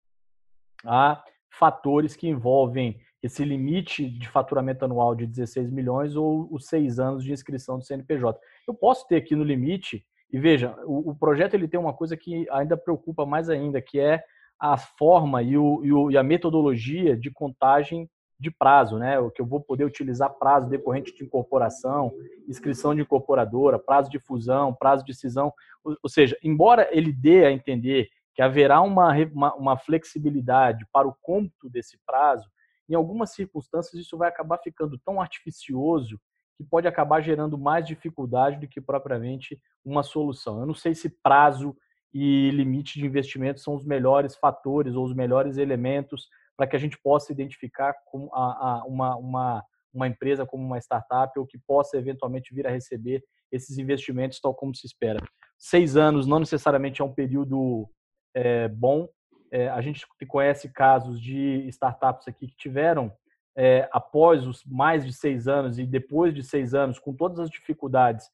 a 0.87 1.23
fatores 1.51 2.15
que 2.15 2.29
envolvem 2.29 3.01
esse 3.23 3.45
limite 3.45 4.09
de 4.09 4.29
faturamento 4.29 4.85
anual 4.85 5.15
de 5.15 5.27
16 5.27 5.71
milhões 5.71 6.15
ou 6.15 6.49
os 6.51 6.67
seis 6.67 6.99
anos 6.99 7.25
de 7.25 7.33
inscrição 7.33 7.77
do 7.77 7.85
CNPJ. 7.85 8.41
Eu 8.67 8.73
posso 8.73 9.07
ter 9.09 9.17
aqui 9.17 9.35
no 9.35 9.45
limite, 9.45 10.07
e 10.33 10.39
veja, 10.39 10.75
o, 10.87 11.11
o 11.11 11.15
projeto 11.15 11.55
ele 11.55 11.69
tem 11.69 11.79
uma 11.79 11.93
coisa 11.93 12.17
que 12.17 12.49
ainda 12.51 12.77
preocupa 12.77 13.27
mais 13.27 13.51
ainda, 13.51 13.83
que 13.83 13.99
é 13.99 14.23
a 14.59 14.77
forma 14.77 15.43
e, 15.43 15.57
o, 15.59 15.85
e, 15.85 15.93
o, 15.93 16.11
e 16.11 16.17
a 16.17 16.23
metodologia 16.23 17.17
de 17.17 17.31
contagem 17.31 18.09
de 18.41 18.51
prazo, 18.51 18.99
né? 18.99 19.19
O 19.19 19.31
que 19.31 19.43
eu 19.43 19.47
vou 19.47 19.61
poder 19.61 19.85
utilizar 19.85 20.31
prazo 20.31 20.69
decorrente 20.69 21.15
de 21.15 21.23
incorporação, 21.23 22.11
inscrição 22.49 22.95
de 22.95 23.03
incorporadora, 23.03 23.79
prazo 23.79 24.11
de 24.11 24.19
fusão, 24.19 24.75
prazo 24.75 25.05
de 25.05 25.15
cisão. 25.15 25.53
Ou, 25.85 26.09
seja, 26.09 26.37
embora 26.43 26.89
ele 26.91 27.13
dê 27.13 27.45
a 27.45 27.53
entender 27.53 28.09
que 28.35 28.41
haverá 28.41 28.81
uma, 28.81 29.15
uma, 29.35 29.55
uma 29.55 29.77
flexibilidade 29.77 30.87
para 30.91 31.07
o 31.07 31.15
cômputo 31.21 31.69
desse 31.69 31.99
prazo, 32.07 32.49
em 32.89 32.95
algumas 32.95 33.31
circunstâncias 33.31 34.01
isso 34.01 34.17
vai 34.17 34.31
acabar 34.31 34.59
ficando 34.59 34.99
tão 34.99 35.21
artificioso 35.21 36.19
que 36.57 36.65
pode 36.65 36.89
acabar 36.89 37.21
gerando 37.21 37.59
mais 37.59 37.87
dificuldade 37.87 38.59
do 38.59 38.69
que 38.69 38.81
propriamente 38.81 39.61
uma 39.85 40.03
solução. 40.03 40.61
Eu 40.61 40.67
não 40.67 40.75
sei 40.75 40.95
se 40.95 41.11
prazo 41.23 41.77
e 42.13 42.51
limite 42.51 42.99
de 42.99 43.05
investimento 43.05 43.61
são 43.61 43.75
os 43.75 43.85
melhores 43.85 44.35
fatores 44.35 44.95
ou 44.95 45.05
os 45.05 45.15
melhores 45.15 45.59
elementos 45.59 46.29
para 46.61 46.67
que 46.67 46.77
a 46.77 46.79
gente 46.79 46.99
possa 46.99 47.33
identificar 47.33 47.95
a, 48.35 48.43
a, 48.69 48.85
uma, 48.85 49.17
uma, 49.17 49.65
uma 49.95 50.07
empresa 50.07 50.45
como 50.45 50.63
uma 50.63 50.77
startup 50.77 51.33
ou 51.39 51.47
que 51.47 51.57
possa 51.57 51.97
eventualmente 51.97 52.55
vir 52.55 52.67
a 52.67 52.71
receber 52.71 53.25
esses 53.51 53.79
investimentos 53.79 54.39
tal 54.39 54.55
como 54.55 54.75
se 54.75 54.87
espera. 54.87 55.21
Seis 55.59 55.97
anos 55.97 56.27
não 56.27 56.39
necessariamente 56.39 57.01
é 57.01 57.05
um 57.05 57.15
período 57.15 57.89
é, 58.35 58.69
bom. 58.69 59.09
É, 59.51 59.71
a 59.71 59.81
gente 59.81 60.07
conhece 60.29 60.71
casos 60.71 61.19
de 61.19 61.67
startups 61.69 62.29
aqui 62.29 62.49
que 62.49 62.57
tiveram, 62.59 63.11
é, 63.57 63.89
após 63.91 64.47
os 64.47 64.63
mais 64.67 65.07
de 65.07 65.15
seis 65.15 65.49
anos 65.49 65.79
e 65.79 65.87
depois 65.87 66.35
de 66.35 66.43
seis 66.43 66.75
anos, 66.75 66.99
com 66.99 67.15
todas 67.15 67.39
as 67.39 67.49
dificuldades 67.49 68.29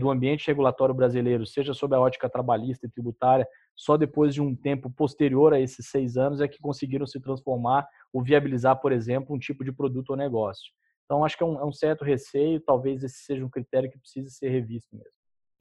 do 0.00 0.10
ambiente 0.10 0.48
regulatório 0.48 0.92
brasileiro, 0.92 1.46
seja 1.46 1.72
sob 1.72 1.94
a 1.94 2.00
ótica 2.00 2.28
trabalhista 2.28 2.86
e 2.86 2.90
tributária, 2.90 3.46
só 3.74 3.96
depois 3.96 4.34
de 4.34 4.40
um 4.40 4.54
tempo 4.54 4.90
posterior 4.90 5.52
a 5.52 5.60
esses 5.60 5.88
seis 5.88 6.16
anos 6.16 6.40
é 6.40 6.48
que 6.48 6.60
conseguiram 6.60 7.06
se 7.06 7.20
transformar 7.20 7.86
ou 8.12 8.22
viabilizar, 8.22 8.80
por 8.80 8.92
exemplo, 8.92 9.34
um 9.34 9.38
tipo 9.38 9.64
de 9.64 9.72
produto 9.72 10.10
ou 10.10 10.16
negócio. 10.16 10.72
Então, 11.04 11.24
acho 11.24 11.36
que 11.36 11.42
é 11.42 11.46
um, 11.46 11.58
é 11.60 11.64
um 11.64 11.72
certo 11.72 12.04
receio, 12.04 12.60
talvez 12.60 13.02
esse 13.02 13.24
seja 13.24 13.44
um 13.44 13.50
critério 13.50 13.90
que 13.90 13.98
precise 13.98 14.30
ser 14.30 14.48
revisto 14.48 14.96
mesmo. 14.96 15.12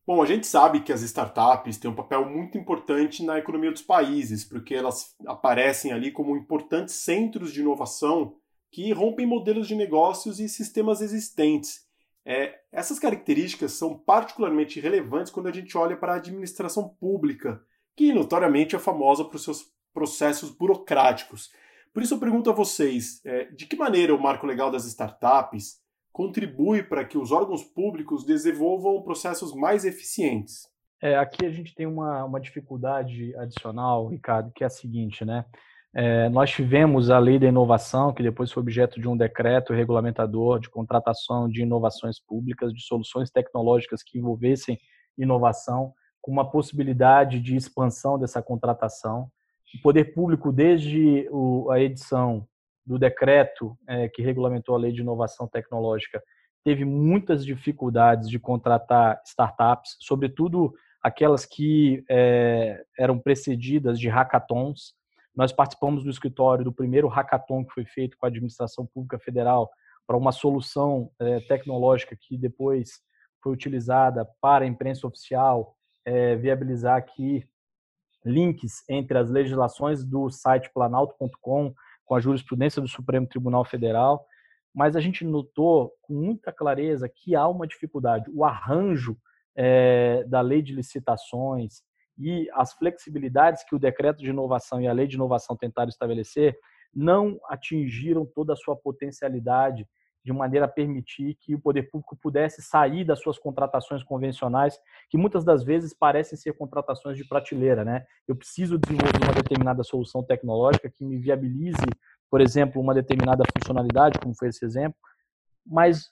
Bom, 0.06 0.22
a 0.22 0.26
gente 0.26 0.46
sabe 0.46 0.82
que 0.82 0.92
as 0.92 1.02
startups 1.02 1.78
têm 1.78 1.90
um 1.90 1.96
papel 1.96 2.30
muito 2.30 2.58
importante 2.58 3.24
na 3.24 3.40
economia 3.40 3.72
dos 3.72 3.82
países, 3.82 4.44
porque 4.44 4.76
elas 4.76 5.16
aparecem 5.26 5.94
ali 5.94 6.12
como 6.12 6.36
importantes 6.36 6.96
centros 6.96 7.54
de 7.54 7.62
inovação 7.62 8.36
que 8.70 8.92
rompem 8.92 9.26
modelos 9.26 9.68
de 9.68 9.76
negócios 9.76 10.40
e 10.40 10.50
sistemas 10.50 11.00
existentes. 11.00 11.86
É, 12.26 12.54
essas 12.72 13.00
características 13.00 13.74
são 13.74 13.98
particularmente 13.98 14.80
relevantes 14.80 15.32
quando 15.32 15.48
a 15.48 15.52
gente 15.52 15.78
olha 15.78 15.96
para 15.96 16.14
a 16.14 16.18
administração 16.18 16.90
pública, 17.00 17.62
que 17.96 18.14
notoriamente 18.14 18.76
é 18.76 18.80
famosa 18.80 19.24
por 19.26 19.40
seus 19.40 19.72
processos 19.94 20.50
burocráticos. 20.50 21.52
Por 21.94 22.02
isso 22.02 22.16
eu 22.16 22.20
pergunto 22.20 22.50
a 22.50 22.54
vocês, 22.54 23.24
é, 23.24 23.46
de 23.46 23.68
que 23.68 23.76
maneira 23.76 24.16
o 24.16 24.22
marco 24.22 24.48
legal 24.48 24.72
das 24.72 24.86
startups 24.86 25.82
contribui 26.12 26.84
para 26.84 27.06
que 27.06 27.18
os 27.18 27.32
órgãos 27.32 27.64
públicos 27.64 28.26
desenvolvam 28.26 29.02
processos 29.04 29.54
mais 29.54 29.86
eficientes? 29.86 30.68
É, 31.02 31.18
aqui 31.18 31.46
a 31.46 31.52
gente 31.52 31.76
tem 31.76 31.86
uma, 31.86 32.24
uma 32.24 32.40
dificuldade 32.40 33.36
adicional, 33.36 34.08
Ricardo, 34.08 34.52
que 34.56 34.64
é 34.64 34.68
a 34.68 34.70
seguinte, 34.70 35.26
né? 35.26 35.46
É, 35.96 36.28
nós 36.30 36.50
tivemos 36.50 37.12
a 37.12 37.20
lei 37.20 37.38
da 37.38 37.48
inovação, 37.48 38.12
que 38.14 38.24
depois 38.24 38.52
foi 38.52 38.62
objeto 38.62 39.00
de 39.00 39.08
um 39.08 39.16
decreto 39.16 39.74
regulamentador 39.74 40.60
de 40.60 40.70
contratação 40.70 41.48
de 41.48 41.62
inovações 41.62 42.20
públicas, 42.20 42.74
de 42.74 42.82
soluções 42.82 43.30
tecnológicas 43.30 44.02
que 44.02 44.18
envolvessem 44.18 44.80
inovação, 45.16 45.94
com 46.24 46.32
uma 46.32 46.50
possibilidade 46.50 47.42
de 47.42 47.56
expansão 47.56 48.18
dessa 48.18 48.42
contratação. 48.42 49.30
O 49.76 49.82
poder 49.82 50.14
público, 50.14 50.54
desde 50.54 51.30
a 51.70 51.80
edição 51.80 52.48
do 52.86 52.98
decreto 52.98 53.78
é, 53.88 54.08
que 54.08 54.22
regulamentou 54.22 54.74
a 54.74 54.78
lei 54.78 54.94
de 54.94 55.02
inovação 55.02 55.48
tecnológica 55.48 56.24
teve 56.64 56.86
muitas 56.86 57.46
dificuldades 57.46 58.30
de 58.30 58.40
contratar 58.40 59.22
startups, 59.26 59.98
sobretudo 60.00 60.74
aquelas 61.02 61.46
que 61.46 62.06
é, 62.10 62.82
eram 62.98 63.20
precedidas 63.20 64.00
de 64.00 64.08
hackathons. 64.08 64.94
Nós 65.36 65.52
participamos 65.52 66.06
do 66.06 66.10
escritório 66.10 66.64
do 66.64 66.72
primeiro 66.72 67.10
hackathon 67.10 67.66
que 67.66 67.74
foi 67.74 67.84
feito 67.84 68.18
com 68.18 68.26
a 68.26 68.30
administração 68.30 68.86
pública 68.86 69.20
federal 69.20 69.70
para 70.08 70.16
uma 70.16 70.32
solução 70.32 71.12
é, 71.20 71.42
tecnológica 71.42 72.16
que 72.18 72.38
depois 72.38 73.02
foi 73.42 73.52
utilizada 73.52 74.26
para 74.40 74.64
a 74.64 74.68
imprensa 74.68 75.06
oficial 75.06 75.76
é, 76.06 76.36
viabilizar 76.36 76.98
aqui 76.98 77.48
links 78.26 78.84
entre 78.90 79.18
as 79.18 79.30
legislações 79.30 80.04
do 80.04 80.30
site 80.30 80.72
planalto.com 80.74 81.74
com 82.06 82.16
a 82.16 82.20
jurisprudência 82.20 82.82
do 82.82 82.88
Supremo 82.88 83.28
Tribunal 83.28 83.64
Federal, 83.64 84.26
mas 84.74 84.96
a 84.96 85.00
gente 85.00 85.24
notou 85.24 85.94
com 86.02 86.14
muita 86.14 86.52
clareza 86.52 87.08
que 87.08 87.36
há 87.36 87.48
uma 87.48 87.68
dificuldade. 87.68 88.30
O 88.34 88.44
arranjo 88.44 89.18
é, 89.56 90.24
da 90.28 90.42
lei 90.42 90.62
de 90.62 90.74
licitações 90.74 91.82
e 92.18 92.50
as 92.54 92.74
flexibilidades 92.74 93.64
que 93.64 93.76
o 93.76 93.80
decreto 93.80 94.20
de 94.20 94.30
inovação 94.30 94.82
e 94.82 94.88
a 94.88 94.94
lei 94.94 95.08
de 95.08 95.16
inovação 95.16 95.56
tentaram 95.56 95.90
estabelecer 95.90 96.58
não 96.94 97.40
atingiram 97.50 98.26
toda 98.26 98.54
a 98.54 98.56
sua 98.56 98.76
potencialidade 98.76 99.88
de 100.24 100.32
maneira 100.32 100.66
a 100.66 100.70
permitir 100.70 101.36
que 101.36 101.54
o 101.54 101.60
poder 101.60 101.84
público 101.84 102.16
pudesse 102.16 102.62
sair 102.62 103.04
das 103.04 103.20
suas 103.20 103.38
contratações 103.38 104.04
convencionais, 104.04 104.80
que 105.10 105.18
muitas 105.18 105.44
das 105.44 105.64
vezes 105.64 105.94
parecem 105.94 106.38
ser 106.38 106.54
contratações 106.54 107.18
de 107.18 107.28
prateleira, 107.28 107.84
né? 107.84 108.06
Eu 108.28 108.36
preciso 108.36 108.80
desenvolver 108.80 109.24
uma 109.24 109.34
determinada 109.34 109.84
solução 109.84 110.24
tecnológica 110.24 110.90
que 110.90 111.04
me 111.04 111.18
viabilize, 111.18 111.86
por 112.30 112.40
exemplo, 112.40 112.82
uma 112.82 112.94
determinada 112.94 113.44
funcionalidade, 113.54 114.18
como 114.20 114.34
foi 114.36 114.48
esse 114.48 114.66
exemplo, 114.66 114.98
mas 115.66 116.06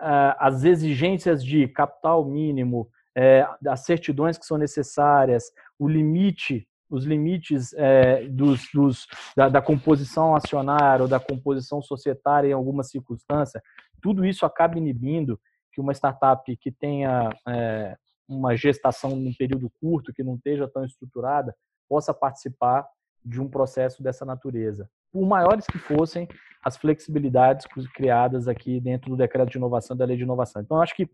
uh, 0.00 0.34
as 0.38 0.64
exigências 0.64 1.44
de 1.44 1.68
capital 1.68 2.24
mínimo, 2.24 2.90
uh, 3.16 3.68
as 3.68 3.84
certidões 3.84 4.36
que 4.36 4.46
são 4.46 4.58
necessárias, 4.58 5.44
o 5.78 5.88
limite 5.88 6.66
os 6.94 7.04
limites 7.04 7.72
é, 7.74 8.24
dos, 8.28 8.68
dos 8.72 9.06
da, 9.36 9.48
da, 9.48 9.60
composição 9.60 10.36
acionária 10.36 11.02
ou 11.02 11.08
da 11.08 11.18
composição 11.18 11.82
societária 11.82 12.48
em 12.48 12.52
alguma 12.52 12.82
circunstância, 12.82 13.60
tudo 14.00 14.24
isso 14.24 14.46
acaba 14.46 14.78
inibindo 14.78 15.40
que 15.72 15.80
uma 15.80 15.92
startup 15.92 16.56
que 16.56 16.70
tenha 16.70 17.30
é, 17.48 17.96
uma 18.28 18.56
gestação 18.56 19.16
num 19.16 19.34
período 19.34 19.70
curto, 19.80 20.12
que 20.12 20.22
não 20.22 20.36
esteja 20.36 20.68
tão 20.68 20.84
estruturada, 20.84 21.54
possa 21.88 22.14
participar 22.14 22.86
de 23.24 23.40
um 23.40 23.48
processo 23.48 24.02
dessa 24.02 24.24
natureza. 24.24 24.88
Por 25.12 25.26
maiores 25.26 25.66
que 25.66 25.78
fossem 25.78 26.28
as 26.62 26.76
flexibilidades 26.76 27.66
criadas 27.94 28.48
aqui 28.48 28.80
dentro 28.80 29.10
do 29.10 29.16
decreto 29.16 29.50
de 29.50 29.58
inovação 29.58 29.96
da 29.96 30.04
lei 30.04 30.16
de 30.16 30.22
inovação. 30.22 30.62
Então, 30.62 30.80
acho 30.80 30.94
que 30.96 31.08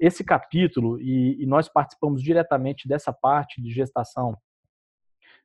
esse 0.00 0.24
capítulo, 0.24 1.00
e, 1.00 1.42
e 1.42 1.46
nós 1.46 1.68
participamos 1.68 2.22
diretamente 2.22 2.88
dessa 2.88 3.12
parte 3.12 3.60
de 3.60 3.70
gestação 3.70 4.36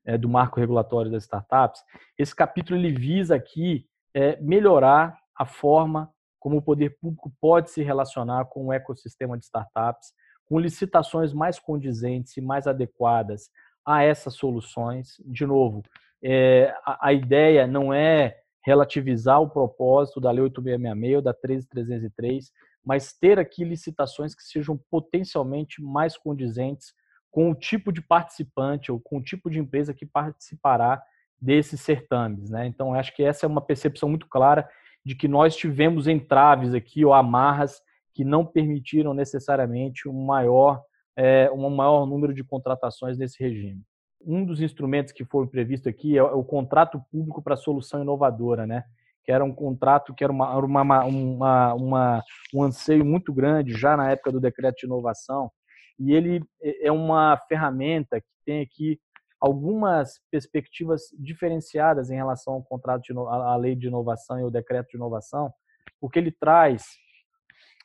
é, 0.06 0.18
do 0.18 0.30
marco 0.30 0.60
regulatório 0.60 1.12
das 1.12 1.24
startups, 1.24 1.82
esse 2.18 2.36
capítulo 2.36 2.80
ele 2.80 2.92
visa 2.92 3.36
aqui 3.36 3.86
é, 4.14 4.40
melhorar 4.42 5.18
a 5.36 5.46
forma 5.46 6.12
como 6.40 6.58
o 6.58 6.62
poder 6.62 6.98
público 7.00 7.32
pode 7.42 7.70
se 7.70 7.84
relacionar 7.84 8.46
com 8.46 8.68
o 8.68 8.74
ecossistema 8.74 9.38
de 9.38 9.44
startups, 9.46 10.14
com 10.46 10.60
licitações 10.60 11.34
mais 11.34 11.60
condizentes 11.60 12.36
e 12.38 12.42
mais 12.42 12.66
adequadas 12.66 13.50
a 13.86 14.04
essas 14.04 14.36
soluções. 14.36 15.22
De 15.26 15.46
novo, 15.46 15.84
é, 16.24 16.74
a, 16.86 17.08
a, 17.08 17.14
ideia 17.14 17.68
não 17.68 17.94
é 17.94 18.38
relativizar 18.64 19.42
o 19.42 19.50
propósito 19.50 20.20
da 20.20 20.32
Lei 20.32 20.44
8666 20.44 21.16
ou 21.16 21.22
da 21.22 21.34
13303, 21.34 22.52
mas 22.84 23.14
ter 23.14 23.38
aqui 23.38 23.64
licitações 23.64 24.34
que 24.34 24.44
sejam 24.44 24.80
potencialmente 24.90 25.82
mais 25.82 26.18
condizentes 26.18 26.94
com 27.32 27.52
o 27.52 27.56
tipo 27.56 27.92
de 27.92 28.02
participante 28.02 28.92
ou 28.92 29.00
com 29.00 29.18
o 29.18 29.22
tipo 29.22 29.50
de 29.50 29.60
empresa 29.60 29.94
que 29.94 30.06
participará 30.06 31.02
desses 31.42 31.82
certames. 31.82 32.50
Né? 32.50 32.68
Então, 32.68 32.94
acho 32.94 33.16
que 33.16 33.24
essa 33.24 33.46
é 33.46 33.50
uma 33.50 33.62
percepção 33.62 34.10
muito 34.10 34.28
clara 34.28 34.68
de 35.06 35.16
que 35.16 35.28
nós 35.28 35.56
tivemos 35.56 36.08
entraves 36.08 36.74
aqui 36.74 37.06
ou 37.06 37.14
amarras 37.14 37.82
que 38.14 38.24
não 38.24 38.46
permitiram 38.46 39.14
necessariamente 39.14 40.10
um 40.10 40.26
maior, 40.26 40.82
é, 41.16 41.50
um 41.52 41.70
maior 41.70 42.06
número 42.06 42.34
de 42.34 42.44
contratações 42.44 43.18
nesse 43.18 43.42
regime. 43.42 43.82
Um 44.26 44.44
dos 44.44 44.60
instrumentos 44.60 45.14
que 45.14 45.24
foi 45.24 45.48
previsto 45.48 45.88
aqui 45.88 46.18
é 46.18 46.24
o 46.24 46.44
contrato 46.44 47.02
público 47.10 47.42
para 47.42 47.56
solução 47.56 48.02
inovadora, 48.02 48.68
né? 48.68 48.84
que 49.24 49.32
era 49.32 49.46
um 49.46 49.54
contrato 49.54 50.14
que 50.14 50.24
era 50.24 50.34
uma, 50.34 50.58
uma, 50.58 51.06
uma, 51.06 51.74
uma, 51.76 52.24
um 52.54 52.64
anseio 52.64 53.06
muito 53.06 53.32
grande 53.32 53.74
já 53.74 53.96
na 53.96 54.12
época 54.12 54.32
do 54.32 54.40
decreto 54.40 54.78
de 54.80 54.88
inovação, 54.88 55.52
e 56.00 56.14
ele 56.14 56.44
é, 56.62 56.88
é 56.88 56.92
uma 56.92 57.38
ferramenta 57.48 58.22
que 58.22 58.28
tem 58.46 58.62
aqui 58.62 59.00
algumas 59.40 60.20
perspectivas 60.30 61.04
diferenciadas 61.18 62.10
em 62.10 62.16
relação 62.16 62.54
ao 62.54 62.64
contrato 62.64 63.04
de, 63.04 63.14
à 63.18 63.56
lei 63.56 63.76
de 63.76 63.88
inovação 63.88 64.40
e 64.40 64.44
ao 64.44 64.52
decreto 64.52 64.90
de 64.90 64.98
inovação, 64.98 65.54
porque 66.00 66.20
ele 66.20 66.32
traz 66.32 66.86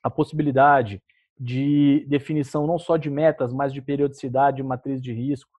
a 0.03 0.11
possibilidade 0.11 1.03
de 1.39 2.05
definição 2.09 2.67
não 2.67 2.79
só 2.79 2.97
de 2.97 3.11
metas, 3.11 3.53
mas 3.53 3.73
de 3.73 3.83
periodicidade, 3.83 4.59
de 4.59 4.63
matriz 4.63 5.01
de 5.01 5.13
risco 5.13 5.51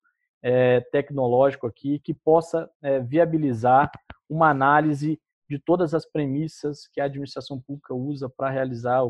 é, 0.41 0.81
tecnológico 0.91 1.67
aqui, 1.67 1.99
que 1.99 2.13
possa 2.13 2.69
é, 2.81 2.99
viabilizar 2.99 3.91
uma 4.29 4.49
análise 4.49 5.19
de 5.49 5.59
todas 5.59 5.93
as 5.93 6.05
premissas 6.05 6.87
que 6.87 6.99
a 6.99 7.05
administração 7.05 7.59
pública 7.59 7.93
usa 7.93 8.29
para 8.29 8.49
realizar, 8.49 9.01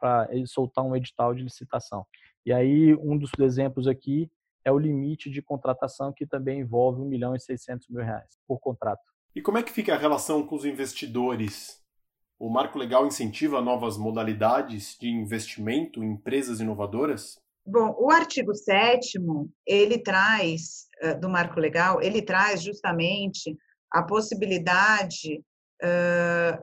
para 0.00 0.28
soltar 0.46 0.84
um 0.84 0.96
edital 0.96 1.34
de 1.34 1.42
licitação. 1.42 2.04
E 2.44 2.52
aí, 2.52 2.94
um 2.94 3.16
dos 3.16 3.30
exemplos 3.38 3.86
aqui 3.86 4.30
é 4.64 4.72
o 4.72 4.78
limite 4.78 5.30
de 5.30 5.40
contratação, 5.40 6.12
que 6.12 6.26
também 6.26 6.60
envolve 6.60 7.00
1 7.00 7.04
milhão 7.04 7.34
e 7.34 7.40
600 7.40 7.88
mil 7.88 8.04
reais 8.04 8.38
por 8.46 8.58
contrato. 8.58 9.02
E 9.34 9.40
como 9.40 9.58
é 9.58 9.62
que 9.62 9.72
fica 9.72 9.94
a 9.94 9.98
relação 9.98 10.46
com 10.46 10.56
os 10.56 10.64
investidores? 10.64 11.80
O 12.38 12.48
marco 12.48 12.78
legal 12.78 13.06
incentiva 13.06 13.60
novas 13.60 13.96
modalidades 13.96 14.96
de 14.98 15.08
investimento 15.08 16.02
em 16.02 16.12
empresas 16.12 16.60
inovadoras? 16.60 17.38
Bom, 17.66 17.94
o 17.98 18.10
artigo 18.10 18.54
7 18.54 19.18
ele 19.66 19.98
traz, 19.98 20.88
eh, 21.00 21.14
do 21.14 21.28
marco 21.28 21.60
legal, 21.60 22.00
ele 22.00 22.22
traz 22.22 22.62
justamente 22.62 23.56
a 23.92 24.02
possibilidade 24.02 25.44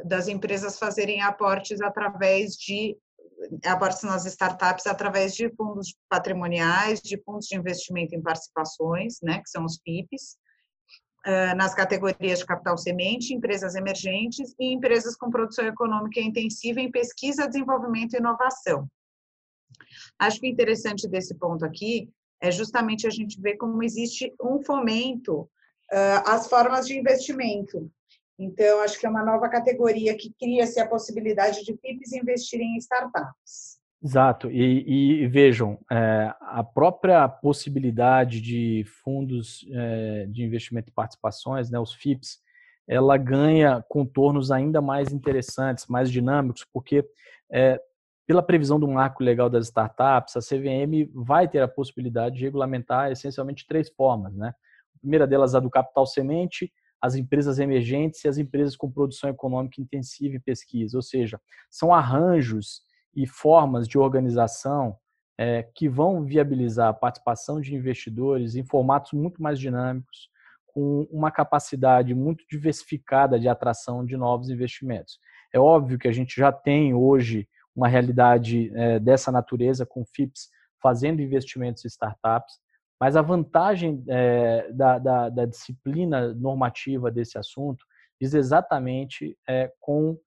das 0.05 0.27
empresas 0.27 0.77
fazerem 0.77 1.21
aportes 1.21 1.81
através 1.81 2.55
de 2.55 2.97
aportes 3.65 4.01
nas 4.03 4.25
startups 4.25 4.87
através 4.87 5.35
de 5.35 5.49
fundos 5.55 5.95
patrimoniais, 6.09 7.01
de 7.01 7.21
fundos 7.23 7.47
de 7.47 7.55
investimento 7.57 8.15
em 8.15 8.21
participações, 8.21 9.19
né, 9.21 9.41
que 9.41 9.49
são 9.49 9.65
os 9.65 9.77
PIPs, 9.77 10.37
nas 11.57 11.73
categorias 11.73 12.39
de 12.39 12.45
capital 12.45 12.77
semente, 12.77 13.33
empresas 13.33 13.75
emergentes 13.75 14.53
e 14.59 14.73
empresas 14.73 15.15
com 15.15 15.29
produção 15.29 15.65
econômica 15.65 16.19
intensiva 16.19 16.79
em 16.79 16.91
pesquisa, 16.91 17.47
desenvolvimento 17.47 18.13
e 18.13 18.17
inovação. 18.17 18.87
Acho 20.19 20.39
que 20.39 20.47
interessante 20.47 21.07
desse 21.07 21.35
ponto 21.35 21.65
aqui 21.65 22.09
é 22.41 22.51
justamente 22.51 23.07
a 23.07 23.09
gente 23.09 23.41
ver 23.41 23.57
como 23.57 23.81
existe 23.81 24.33
um 24.41 24.63
fomento 24.63 25.49
às 26.25 26.47
formas 26.47 26.85
de 26.85 26.97
investimento. 26.97 27.91
Então, 28.37 28.81
acho 28.81 28.99
que 28.99 29.05
é 29.05 29.09
uma 29.09 29.23
nova 29.23 29.47
categoria 29.49 30.15
que 30.15 30.33
cria-se 30.39 30.79
a 30.79 30.87
possibilidade 30.87 31.63
de 31.63 31.73
PIPs 31.73 32.11
investirem 32.13 32.75
em 32.75 32.77
startups. 32.77 33.79
Exato. 34.03 34.51
E, 34.51 35.23
e 35.23 35.27
vejam, 35.27 35.79
é, 35.91 36.31
a 36.41 36.63
própria 36.63 37.27
possibilidade 37.27 38.41
de 38.41 38.83
fundos 39.03 39.65
é, 39.71 40.25
de 40.27 40.43
investimento 40.43 40.89
e 40.89 40.93
participações, 40.93 41.71
né, 41.71 41.79
os 41.79 41.93
FIPs, 41.93 42.39
ela 42.87 43.17
ganha 43.17 43.83
contornos 43.89 44.51
ainda 44.51 44.79
mais 44.79 45.11
interessantes, 45.11 45.87
mais 45.87 46.11
dinâmicos, 46.11 46.63
porque 46.71 47.03
é, 47.51 47.79
pela 48.27 48.43
previsão 48.43 48.79
do 48.79 48.87
marco 48.87 49.23
legal 49.23 49.49
das 49.49 49.65
startups, 49.65 50.35
a 50.35 50.39
CVM 50.39 51.09
vai 51.13 51.47
ter 51.47 51.61
a 51.61 51.67
possibilidade 51.67 52.37
de 52.37 52.43
regulamentar 52.43 53.11
essencialmente 53.11 53.65
três 53.67 53.89
formas. 53.89 54.35
Né? 54.35 54.53
A 54.95 54.99
primeira 54.99 55.25
delas 55.25 55.53
é 55.53 55.57
a 55.57 55.59
do 55.59 55.69
capital 55.69 56.05
semente, 56.05 56.71
as 57.05 57.13
empresas 57.13 57.59
emergentes 57.59 58.23
e 58.23 58.27
as 58.27 58.39
empresas 58.39 58.75
com 58.75 58.91
produção 58.91 59.29
econômica 59.29 59.79
intensiva 59.79 60.35
e 60.35 60.39
pesquisa, 60.39 60.97
ou 60.97 61.03
seja, 61.03 61.39
são 61.69 61.93
arranjos 61.93 62.81
e 63.15 63.27
formas 63.27 63.87
de 63.87 63.97
organização 63.97 64.97
é, 65.37 65.63
que 65.75 65.87
vão 65.87 66.23
viabilizar 66.23 66.87
a 66.89 66.93
participação 66.93 67.61
de 67.61 67.75
investidores 67.75 68.55
em 68.55 68.65
formatos 68.65 69.13
muito 69.13 69.41
mais 69.41 69.59
dinâmicos, 69.59 70.29
com 70.65 71.07
uma 71.11 71.29
capacidade 71.29 72.13
muito 72.15 72.43
diversificada 72.49 73.39
de 73.39 73.47
atração 73.47 74.03
de 74.03 74.17
novos 74.17 74.49
investimentos. 74.49 75.19
É 75.53 75.59
óbvio 75.59 75.99
que 75.99 76.07
a 76.07 76.11
gente 76.11 76.35
já 76.35 76.51
tem 76.51 76.93
hoje 76.93 77.47
uma 77.75 77.87
realidade 77.87 78.71
é, 78.73 78.99
dessa 78.99 79.31
natureza 79.31 79.85
com 79.85 80.03
FIPS 80.03 80.49
fazendo 80.81 81.21
investimentos 81.21 81.85
em 81.85 81.87
startups, 81.87 82.55
mas 82.99 83.15
a 83.15 83.21
vantagem 83.21 84.03
é, 84.07 84.71
da, 84.71 84.97
da, 84.97 85.29
da, 85.29 85.45
disciplina 85.45 86.33
normativa 86.33 87.11
desse 87.11 87.37
assunto 87.37 87.85
diz 88.19 88.33
exatamente 88.33 89.37
é, 89.47 89.71
com 89.79 90.17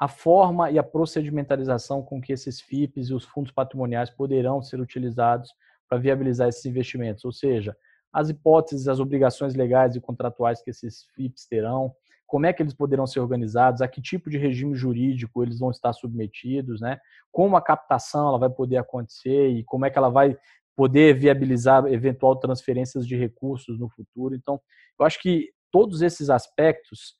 a 0.00 0.08
forma 0.08 0.70
e 0.70 0.78
a 0.78 0.82
procedimentalização 0.82 2.02
com 2.02 2.20
que 2.20 2.32
esses 2.32 2.60
FIPs 2.60 3.10
e 3.10 3.14
os 3.14 3.24
fundos 3.24 3.52
patrimoniais 3.52 4.10
poderão 4.10 4.62
ser 4.62 4.80
utilizados 4.80 5.50
para 5.88 5.98
viabilizar 5.98 6.48
esses 6.48 6.64
investimentos, 6.64 7.24
ou 7.24 7.32
seja, 7.32 7.76
as 8.12 8.30
hipóteses, 8.30 8.88
as 8.88 9.00
obrigações 9.00 9.54
legais 9.54 9.96
e 9.96 10.00
contratuais 10.00 10.62
que 10.62 10.70
esses 10.70 11.04
FIPs 11.14 11.46
terão, 11.46 11.94
como 12.26 12.46
é 12.46 12.52
que 12.52 12.62
eles 12.62 12.74
poderão 12.74 13.06
ser 13.06 13.20
organizados, 13.20 13.82
a 13.82 13.88
que 13.88 14.00
tipo 14.00 14.30
de 14.30 14.38
regime 14.38 14.74
jurídico 14.74 15.42
eles 15.42 15.58
vão 15.58 15.70
estar 15.70 15.92
submetidos, 15.92 16.80
né? 16.80 16.98
Como 17.30 17.56
a 17.56 17.62
captação 17.62 18.28
ela 18.28 18.38
vai 18.38 18.50
poder 18.50 18.76
acontecer 18.76 19.50
e 19.50 19.64
como 19.64 19.84
é 19.84 19.90
que 19.90 19.98
ela 19.98 20.08
vai 20.08 20.36
poder 20.76 21.18
viabilizar 21.18 21.86
eventual 21.86 22.36
transferências 22.36 23.06
de 23.06 23.16
recursos 23.16 23.78
no 23.78 23.88
futuro. 23.88 24.34
Então, 24.34 24.60
eu 24.98 25.06
acho 25.06 25.20
que 25.20 25.50
todos 25.70 26.02
esses 26.02 26.30
aspectos 26.30 27.16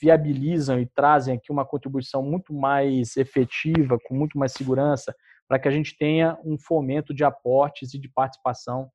viabilizam 0.00 0.80
e 0.80 0.86
trazem 0.86 1.36
aqui 1.36 1.52
uma 1.52 1.64
contribuição 1.64 2.22
muito 2.22 2.52
mais 2.52 3.16
efetiva, 3.16 3.98
com 4.06 4.14
muito 4.14 4.36
mais 4.36 4.52
segurança, 4.52 5.14
para 5.46 5.58
que 5.58 5.68
a 5.68 5.70
gente 5.70 5.96
tenha 5.96 6.36
um 6.44 6.58
fomento 6.58 7.14
de 7.14 7.24
aportes 7.24 7.94
e 7.94 7.98
de 7.98 8.08
participação 8.08 8.90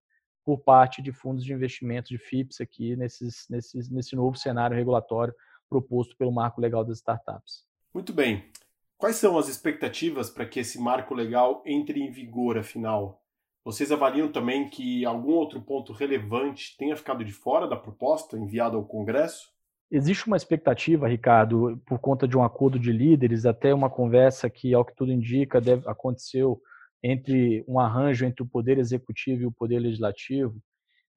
por 0.45 0.59
parte 0.59 1.01
de 1.01 1.13
fundos 1.13 1.43
de 1.43 1.53
investimentos 1.53 2.09
de 2.09 2.17
FIPS 2.17 2.59
aqui 2.59 2.95
nesses, 2.97 3.45
nesses, 3.49 3.89
nesse 3.89 4.15
novo 4.15 4.35
cenário 4.35 4.75
regulatório 4.75 5.33
proposto 5.69 6.15
pelo 6.17 6.31
marco 6.31 6.61
legal 6.61 6.83
das 6.83 6.97
startups. 6.97 7.65
Muito 7.93 8.13
bem. 8.13 8.51
Quais 8.97 9.15
são 9.15 9.37
as 9.37 9.47
expectativas 9.47 10.29
para 10.29 10.45
que 10.45 10.59
esse 10.59 10.79
marco 10.79 11.13
legal 11.13 11.63
entre 11.65 11.99
em 11.99 12.11
vigor, 12.11 12.57
afinal? 12.57 13.22
Vocês 13.65 13.91
avaliam 13.91 14.29
também 14.29 14.69
que 14.69 15.05
algum 15.05 15.31
outro 15.31 15.61
ponto 15.61 15.93
relevante 15.93 16.75
tenha 16.77 16.97
ficado 16.97 17.23
de 17.23 17.31
fora 17.31 17.65
da 17.65 17.77
proposta 17.77 18.37
enviada 18.37 18.75
ao 18.75 18.85
Congresso? 18.85 19.53
Existe 19.89 20.27
uma 20.27 20.35
expectativa, 20.35 21.07
Ricardo, 21.07 21.81
por 21.85 21.99
conta 21.99 22.27
de 22.27 22.37
um 22.37 22.43
acordo 22.43 22.77
de 22.77 22.91
líderes, 22.91 23.45
até 23.45 23.73
uma 23.73 23.89
conversa 23.89 24.49
que, 24.49 24.73
ao 24.73 24.83
que 24.83 24.95
tudo 24.95 25.11
indica, 25.11 25.61
deve, 25.61 25.87
aconteceu 25.87 26.59
entre 27.01 27.63
um 27.67 27.79
arranjo 27.79 28.25
entre 28.25 28.43
o 28.43 28.47
Poder 28.47 28.77
Executivo 28.77 29.43
e 29.43 29.45
o 29.45 29.51
Poder 29.51 29.79
Legislativo, 29.79 30.59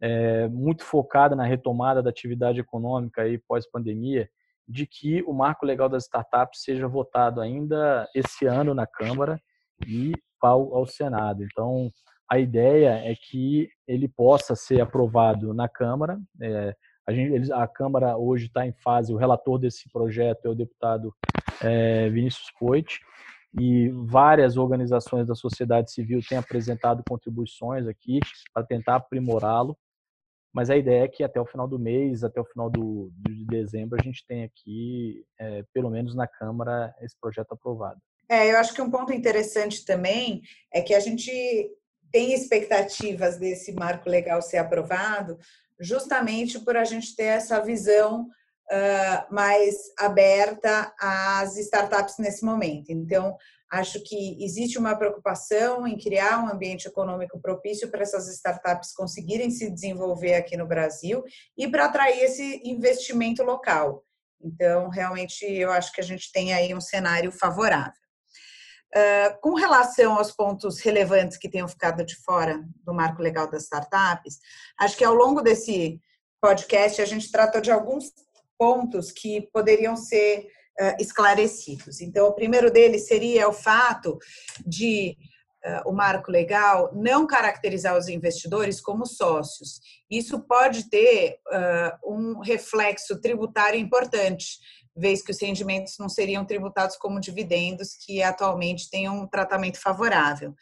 é, 0.00 0.46
muito 0.48 0.84
focada 0.84 1.34
na 1.34 1.44
retomada 1.44 2.02
da 2.02 2.10
atividade 2.10 2.60
econômica 2.60 3.22
pós-pandemia, 3.48 4.28
de 4.68 4.86
que 4.86 5.22
o 5.22 5.32
marco 5.32 5.64
legal 5.64 5.88
das 5.88 6.04
startups 6.04 6.62
seja 6.62 6.86
votado 6.86 7.40
ainda 7.40 8.08
esse 8.14 8.46
ano 8.46 8.74
na 8.74 8.86
Câmara 8.86 9.40
e 9.86 10.12
ao, 10.40 10.76
ao 10.76 10.86
Senado. 10.86 11.42
Então, 11.44 11.90
a 12.28 12.38
ideia 12.38 12.90
é 13.04 13.14
que 13.14 13.68
ele 13.86 14.08
possa 14.08 14.54
ser 14.54 14.80
aprovado 14.80 15.54
na 15.54 15.68
Câmara. 15.68 16.18
É, 16.40 16.74
a, 17.06 17.12
gente, 17.12 17.52
a, 17.52 17.66
Câmara 17.66 18.16
hoje 18.16 18.46
está 18.46 18.66
em 18.66 18.72
fase, 18.72 19.12
o 19.12 19.16
relator 19.16 19.58
desse 19.58 19.88
projeto 19.90 20.46
é 20.46 20.48
o 20.50 20.54
deputado 20.54 21.14
é, 21.62 22.08
Vinícius 22.10 22.50
Poit, 22.58 22.98
e 23.58 23.88
várias 23.88 24.56
organizações 24.56 25.26
da 25.26 25.34
sociedade 25.34 25.90
civil 25.90 26.20
têm 26.28 26.36
apresentado 26.36 27.02
contribuições 27.08 27.86
aqui 27.86 28.20
para 28.52 28.66
tentar 28.66 28.96
aprimorá-lo. 28.96 29.76
Mas 30.52 30.70
a 30.70 30.76
ideia 30.76 31.04
é 31.04 31.08
que 31.08 31.22
até 31.22 31.40
o 31.40 31.46
final 31.46 31.68
do 31.68 31.78
mês, 31.78 32.24
até 32.24 32.40
o 32.40 32.44
final 32.44 32.70
do, 32.70 33.10
de 33.14 33.44
dezembro, 33.44 33.98
a 33.98 34.02
gente 34.02 34.24
tem 34.26 34.42
aqui, 34.42 35.22
é, 35.38 35.62
pelo 35.72 35.90
menos 35.90 36.14
na 36.14 36.26
Câmara, 36.26 36.94
esse 37.00 37.14
projeto 37.20 37.52
aprovado. 37.52 38.00
É, 38.28 38.50
eu 38.50 38.58
acho 38.58 38.74
que 38.74 38.82
um 38.82 38.90
ponto 38.90 39.12
interessante 39.12 39.84
também 39.84 40.42
é 40.72 40.80
que 40.80 40.94
a 40.94 41.00
gente 41.00 41.70
tem 42.12 42.32
expectativas 42.32 43.38
desse 43.38 43.72
marco 43.72 44.08
legal 44.08 44.40
ser 44.42 44.58
aprovado, 44.58 45.38
justamente 45.80 46.58
por 46.60 46.76
a 46.76 46.84
gente 46.84 47.14
ter 47.14 47.24
essa 47.24 47.60
visão 47.60 48.22
uh, 48.22 49.34
mais 49.34 49.74
aberta 49.98 50.94
às 50.98 51.56
startups 51.56 52.16
nesse 52.18 52.44
momento. 52.44 52.90
Então, 52.90 53.36
Acho 53.70 54.00
que 54.00 54.42
existe 54.44 54.78
uma 54.78 54.96
preocupação 54.96 55.86
em 55.88 55.98
criar 55.98 56.42
um 56.42 56.48
ambiente 56.48 56.86
econômico 56.86 57.40
propício 57.40 57.90
para 57.90 58.02
essas 58.02 58.28
startups 58.28 58.92
conseguirem 58.92 59.50
se 59.50 59.68
desenvolver 59.70 60.34
aqui 60.34 60.56
no 60.56 60.66
Brasil 60.66 61.24
e 61.58 61.66
para 61.66 61.86
atrair 61.86 62.20
esse 62.20 62.62
investimento 62.64 63.42
local. 63.42 64.04
Então, 64.40 64.88
realmente, 64.88 65.44
eu 65.44 65.72
acho 65.72 65.92
que 65.92 66.00
a 66.00 66.04
gente 66.04 66.30
tem 66.30 66.54
aí 66.54 66.74
um 66.74 66.80
cenário 66.80 67.32
favorável. 67.32 68.05
Uh, 68.94 69.40
com 69.42 69.54
relação 69.54 70.16
aos 70.16 70.30
pontos 70.30 70.80
relevantes 70.80 71.36
que 71.36 71.50
tenham 71.50 71.68
ficado 71.68 72.04
de 72.04 72.16
fora 72.16 72.64
do 72.84 72.94
marco 72.94 73.20
legal 73.20 73.50
das 73.50 73.64
startups, 73.64 74.38
acho 74.78 74.96
que 74.96 75.04
ao 75.04 75.12
longo 75.12 75.42
desse 75.42 76.00
podcast 76.40 77.02
a 77.02 77.04
gente 77.04 77.30
tratou 77.30 77.60
de 77.60 77.70
alguns 77.70 78.12
pontos 78.56 79.12
que 79.12 79.42
poderiam 79.52 79.96
ser 79.96 80.46
uh, 80.80 81.02
esclarecidos. 81.02 82.00
Então, 82.00 82.28
o 82.28 82.34
primeiro 82.34 82.70
deles 82.70 83.06
seria 83.06 83.48
o 83.48 83.52
fato 83.52 84.18
de 84.64 85.16
uh, 85.64 85.90
o 85.90 85.92
marco 85.92 86.30
legal 86.30 86.90
não 86.94 87.26
caracterizar 87.26 87.98
os 87.98 88.08
investidores 88.08 88.80
como 88.80 89.04
sócios. 89.04 89.80
Isso 90.08 90.40
pode 90.40 90.88
ter 90.88 91.38
um 92.04 92.38
reflexo 92.38 93.20
tributário 93.20 93.78
importante, 93.78 94.58
vez 94.96 95.22
que 95.22 95.30
os 95.30 95.40
rendimentos 95.40 95.98
não 95.98 96.08
seriam 96.08 96.44
tributados 96.44 96.96
como 96.96 97.20
dividendos, 97.20 97.94
que 97.94 98.22
atualmente 98.22 98.88
têm 98.90 99.08
um 99.08 99.26
tratamento 99.26 99.80
favorável. 99.80 100.54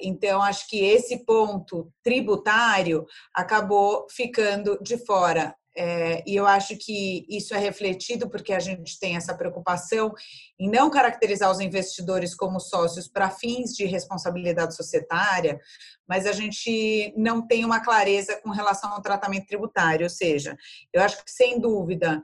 Então, 0.00 0.40
acho 0.42 0.66
que 0.68 0.82
esse 0.82 1.24
ponto 1.24 1.92
tributário 2.02 3.06
acabou 3.34 4.06
ficando 4.10 4.78
de 4.82 4.96
fora. 5.04 5.54
É, 5.76 6.22
e 6.26 6.34
eu 6.34 6.46
acho 6.46 6.76
que 6.76 7.24
isso 7.28 7.54
é 7.54 7.58
refletido 7.58 8.28
porque 8.28 8.52
a 8.52 8.58
gente 8.58 8.98
tem 8.98 9.16
essa 9.16 9.34
preocupação 9.34 10.12
em 10.58 10.68
não 10.68 10.90
caracterizar 10.90 11.50
os 11.50 11.60
investidores 11.60 12.34
como 12.34 12.58
sócios 12.58 13.06
para 13.06 13.30
fins 13.30 13.74
de 13.74 13.84
responsabilidade 13.84 14.74
societária, 14.74 15.60
mas 16.08 16.26
a 16.26 16.32
gente 16.32 17.14
não 17.16 17.46
tem 17.46 17.64
uma 17.64 17.80
clareza 17.80 18.40
com 18.42 18.50
relação 18.50 18.92
ao 18.92 19.02
tratamento 19.02 19.46
tributário. 19.46 20.04
Ou 20.04 20.10
seja, 20.10 20.56
eu 20.92 21.02
acho 21.02 21.24
que, 21.24 21.30
sem 21.30 21.60
dúvida, 21.60 22.20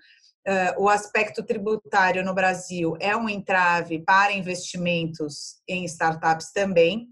o 0.79 0.89
aspecto 0.89 1.43
tributário 1.43 2.25
no 2.25 2.33
Brasil 2.35 2.97
é 3.01 3.17
um 3.17 3.29
entrave 3.29 3.99
para 3.99 4.33
investimentos 4.33 5.57
em 5.69 5.85
startups 5.85 6.53
também. 6.53 7.09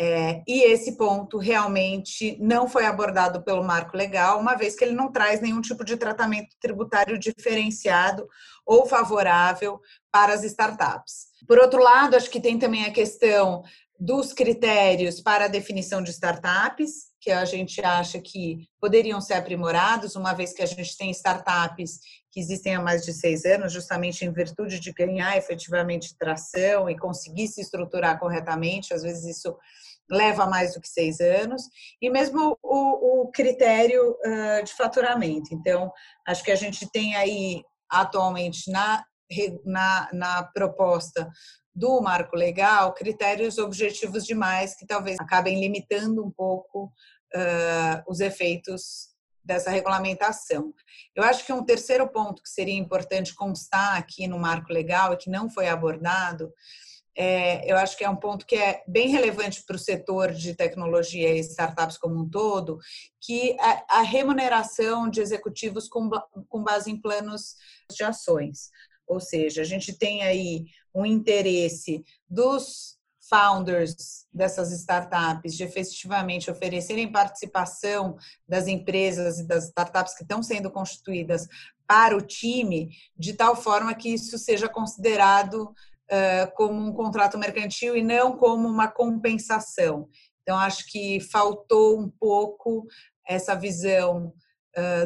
É, 0.00 0.42
e 0.48 0.62
esse 0.62 0.96
ponto 0.96 1.36
realmente 1.36 2.38
não 2.40 2.66
foi 2.66 2.86
abordado 2.86 3.42
pelo 3.42 3.62
marco 3.62 3.94
legal, 3.94 4.40
uma 4.40 4.54
vez 4.54 4.74
que 4.74 4.84
ele 4.84 4.94
não 4.94 5.12
traz 5.12 5.40
nenhum 5.40 5.60
tipo 5.60 5.84
de 5.84 5.98
tratamento 5.98 6.56
tributário 6.58 7.18
diferenciado 7.18 8.26
ou 8.64 8.86
favorável 8.86 9.78
para 10.10 10.32
as 10.32 10.44
startups. 10.44 11.26
Por 11.46 11.58
outro 11.58 11.82
lado, 11.82 12.16
acho 12.16 12.30
que 12.30 12.40
tem 12.40 12.58
também 12.58 12.86
a 12.86 12.92
questão 12.92 13.62
dos 14.00 14.32
critérios 14.32 15.20
para 15.20 15.44
a 15.44 15.48
definição 15.48 16.02
de 16.02 16.10
startups, 16.10 17.12
que 17.20 17.30
a 17.30 17.44
gente 17.44 17.80
acha 17.84 18.18
que 18.18 18.66
poderiam 18.80 19.20
ser 19.20 19.34
aprimorados, 19.34 20.16
uma 20.16 20.32
vez 20.32 20.52
que 20.52 20.62
a 20.62 20.66
gente 20.66 20.96
tem 20.96 21.10
startups 21.10 22.00
que 22.32 22.40
existem 22.40 22.74
há 22.74 22.80
mais 22.80 23.04
de 23.04 23.12
seis 23.12 23.44
anos, 23.44 23.72
justamente 23.72 24.24
em 24.24 24.32
virtude 24.32 24.80
de 24.80 24.90
ganhar 24.90 25.36
efetivamente 25.36 26.16
tração 26.16 26.88
e 26.88 26.98
conseguir 26.98 27.46
se 27.46 27.60
estruturar 27.60 28.18
corretamente. 28.18 28.94
Às 28.94 29.02
vezes 29.02 29.36
isso 29.36 29.54
leva 30.10 30.46
mais 30.46 30.74
do 30.74 30.80
que 30.80 30.88
seis 30.88 31.20
anos, 31.20 31.62
e 32.00 32.10
mesmo 32.10 32.58
o, 32.62 33.22
o 33.22 33.30
critério 33.30 34.12
uh, 34.12 34.64
de 34.64 34.72
faturamento. 34.72 35.54
Então, 35.54 35.92
acho 36.26 36.42
que 36.42 36.50
a 36.50 36.56
gente 36.56 36.90
tem 36.90 37.14
aí 37.14 37.62
atualmente 37.88 38.70
na, 38.70 39.04
na, 39.64 40.08
na 40.12 40.42
proposta 40.42 41.30
do 41.74 42.00
marco 42.00 42.36
legal 42.36 42.92
critérios 42.92 43.56
objetivos 43.58 44.26
demais 44.26 44.74
que 44.74 44.86
talvez 44.86 45.18
acabem 45.20 45.58
limitando 45.58 46.24
um 46.24 46.30
pouco 46.30 46.92
uh, 47.34 48.02
os 48.06 48.20
efeitos 48.20 49.11
dessa 49.44 49.70
regulamentação. 49.70 50.72
Eu 51.14 51.24
acho 51.24 51.44
que 51.44 51.52
um 51.52 51.64
terceiro 51.64 52.08
ponto 52.08 52.42
que 52.42 52.48
seria 52.48 52.78
importante 52.78 53.34
constar 53.34 53.96
aqui 53.96 54.26
no 54.26 54.38
marco 54.38 54.72
legal 54.72 55.12
e 55.12 55.16
que 55.16 55.30
não 55.30 55.50
foi 55.50 55.68
abordado, 55.68 56.52
é, 57.14 57.70
eu 57.70 57.76
acho 57.76 57.96
que 57.96 58.04
é 58.04 58.08
um 58.08 58.16
ponto 58.16 58.46
que 58.46 58.56
é 58.56 58.82
bem 58.88 59.08
relevante 59.08 59.62
para 59.66 59.76
o 59.76 59.78
setor 59.78 60.32
de 60.32 60.54
tecnologia 60.54 61.34
e 61.34 61.40
startups 61.40 61.98
como 61.98 62.18
um 62.18 62.28
todo, 62.28 62.78
que 63.20 63.54
a, 63.60 63.98
a 63.98 64.02
remuneração 64.02 65.10
de 65.10 65.20
executivos 65.20 65.88
com, 65.88 66.08
com 66.48 66.62
base 66.62 66.90
em 66.90 67.00
planos 67.00 67.56
de 67.94 68.02
ações. 68.02 68.70
Ou 69.06 69.20
seja, 69.20 69.60
a 69.60 69.64
gente 69.64 69.92
tem 69.92 70.22
aí 70.22 70.64
um 70.94 71.04
interesse 71.04 72.02
dos 72.28 72.96
founders 73.32 74.26
dessas 74.30 74.70
startups 74.72 75.54
de 75.56 75.64
efetivamente 75.64 76.50
oferecerem 76.50 77.10
participação 77.10 78.18
das 78.46 78.66
empresas 78.66 79.38
e 79.38 79.46
das 79.46 79.68
startups 79.68 80.14
que 80.14 80.22
estão 80.22 80.42
sendo 80.42 80.70
constituídas 80.70 81.48
para 81.86 82.14
o 82.14 82.20
time, 82.20 82.90
de 83.16 83.32
tal 83.32 83.56
forma 83.56 83.94
que 83.94 84.12
isso 84.12 84.36
seja 84.36 84.68
considerado 84.68 85.62
uh, 85.64 86.54
como 86.54 86.74
um 86.74 86.92
contrato 86.92 87.38
mercantil 87.38 87.96
e 87.96 88.02
não 88.02 88.36
como 88.36 88.68
uma 88.68 88.88
compensação. 88.88 90.10
Então, 90.42 90.58
acho 90.58 90.90
que 90.90 91.18
faltou 91.20 91.98
um 91.98 92.10
pouco 92.10 92.86
essa 93.26 93.54
visão 93.54 94.34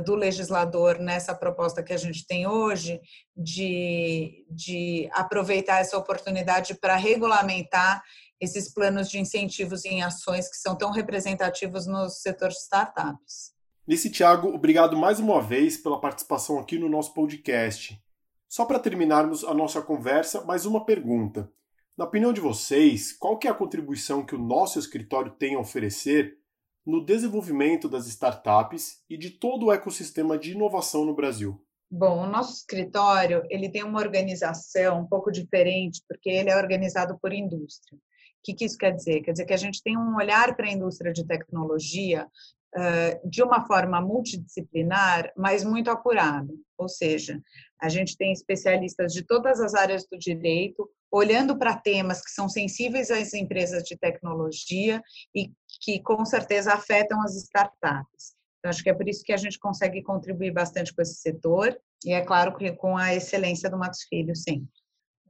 do 0.05 0.15
legislador 0.15 0.99
nessa 0.99 1.35
proposta 1.35 1.83
que 1.83 1.93
a 1.93 1.97
gente 1.97 2.27
tem 2.27 2.47
hoje, 2.47 3.01
de, 3.37 4.47
de 4.49 5.09
aproveitar 5.13 5.81
essa 5.81 5.99
oportunidade 5.99 6.75
para 6.75 6.97
regulamentar 6.97 8.03
esses 8.41 8.73
planos 8.73 9.09
de 9.09 9.19
incentivos 9.19 9.85
em 9.85 10.03
ações 10.03 10.49
que 10.49 10.57
são 10.57 10.77
tão 10.77 10.91
representativos 10.91 11.87
no 11.87 12.09
setor 12.09 12.51
de 12.51 12.57
startups. 12.57 13.55
Nice, 13.87 14.11
Tiago, 14.11 14.49
obrigado 14.49 14.97
mais 14.97 15.19
uma 15.21 15.41
vez 15.41 15.77
pela 15.77 16.01
participação 16.01 16.59
aqui 16.59 16.79
no 16.79 16.89
nosso 16.89 17.15
podcast. 17.15 18.01
Só 18.49 18.65
para 18.65 18.79
terminarmos 18.79 19.45
a 19.45 19.55
nossa 19.55 19.81
conversa, 19.81 20.45
mais 20.45 20.67
uma 20.67 20.85
pergunta. 20.85 21.51
Na 21.97 22.05
opinião 22.05 22.33
de 22.33 22.41
vocês, 22.41 23.13
qual 23.13 23.39
que 23.39 23.49
é 23.49 23.51
a 23.51 23.55
contribuição 23.55 24.25
que 24.25 24.35
o 24.35 24.39
nosso 24.39 24.79
escritório 24.79 25.33
tem 25.33 25.55
a 25.55 25.61
oferecer 25.61 26.37
no 26.87 27.05
desenvolvimento 27.05 27.89
das 27.89 28.07
startups 28.07 29.03
e 29.11 29.19
de 29.19 29.31
todo 29.31 29.67
o 29.67 29.73
ecossistema 29.73 30.39
de 30.39 30.53
inovação 30.53 31.05
no 31.05 31.15
Brasil? 31.15 31.61
Bom, 31.91 32.25
o 32.25 32.27
nosso 32.27 32.55
escritório 32.55 33.43
ele 33.49 33.69
tem 33.69 33.83
uma 33.85 34.01
organização 34.01 35.01
um 35.01 35.07
pouco 35.07 35.31
diferente, 35.31 36.03
porque 36.09 36.31
ele 36.31 36.51
é 36.51 36.57
organizado 36.57 37.19
por 37.21 37.33
indústria. 37.33 37.97
O 37.97 38.01
que, 38.43 38.55
que 38.55 38.65
isso 38.65 38.79
quer 38.79 38.93
dizer? 38.93 39.23
Quer 39.23 39.33
dizer 39.33 39.45
que 39.45 39.55
a 39.55 39.59
gente 39.59 39.83
tem 39.83 39.97
um 39.97 40.17
olhar 40.17 40.55
para 40.57 40.67
a 40.67 40.73
indústria 40.73 41.13
de 41.13 41.27
tecnologia 41.27 42.27
uh, 42.77 43.29
de 43.29 43.43
uma 43.43 43.67
forma 43.67 44.01
multidisciplinar, 44.01 45.33
mas 45.37 45.65
muito 45.65 45.91
apurado. 45.91 46.55
Ou 46.79 46.89
seja, 46.89 47.41
a 47.81 47.89
gente 47.89 48.17
tem 48.17 48.33
especialistas 48.33 49.13
de 49.13 49.23
todas 49.23 49.61
as 49.61 49.75
áreas 49.75 50.07
do 50.11 50.19
direito, 50.19 50.89
olhando 51.11 51.57
para 51.59 51.77
temas 51.77 52.23
que 52.23 52.31
são 52.31 52.49
sensíveis 52.49 53.11
às 53.11 53.33
empresas 53.33 53.83
de 53.85 53.97
tecnologia 53.97 55.03
e 55.35 55.53
que 55.83 56.01
com 56.01 56.25
certeza 56.25 56.73
afetam 56.75 57.21
as 57.23 57.35
startups. 57.37 58.35
Então, 58.59 58.71
acho 58.71 58.83
que 58.83 58.91
é 58.91 58.95
por 58.95 59.09
isso 59.09 59.23
que 59.25 59.33
a 59.33 59.37
gente 59.37 59.59
consegue 59.59 60.03
contribuir 60.03 60.53
bastante 60.53 60.95
com 60.95 61.03
esse 61.03 61.21
setor 61.21 61.77
e, 62.05 62.13
é 62.13 62.21
claro, 62.21 62.57
com 62.77 62.97
a 62.97 63.15
excelência 63.15 63.71
do 63.71 63.79
Max 63.79 64.03
Filho, 64.09 64.35
sim. 64.35 64.67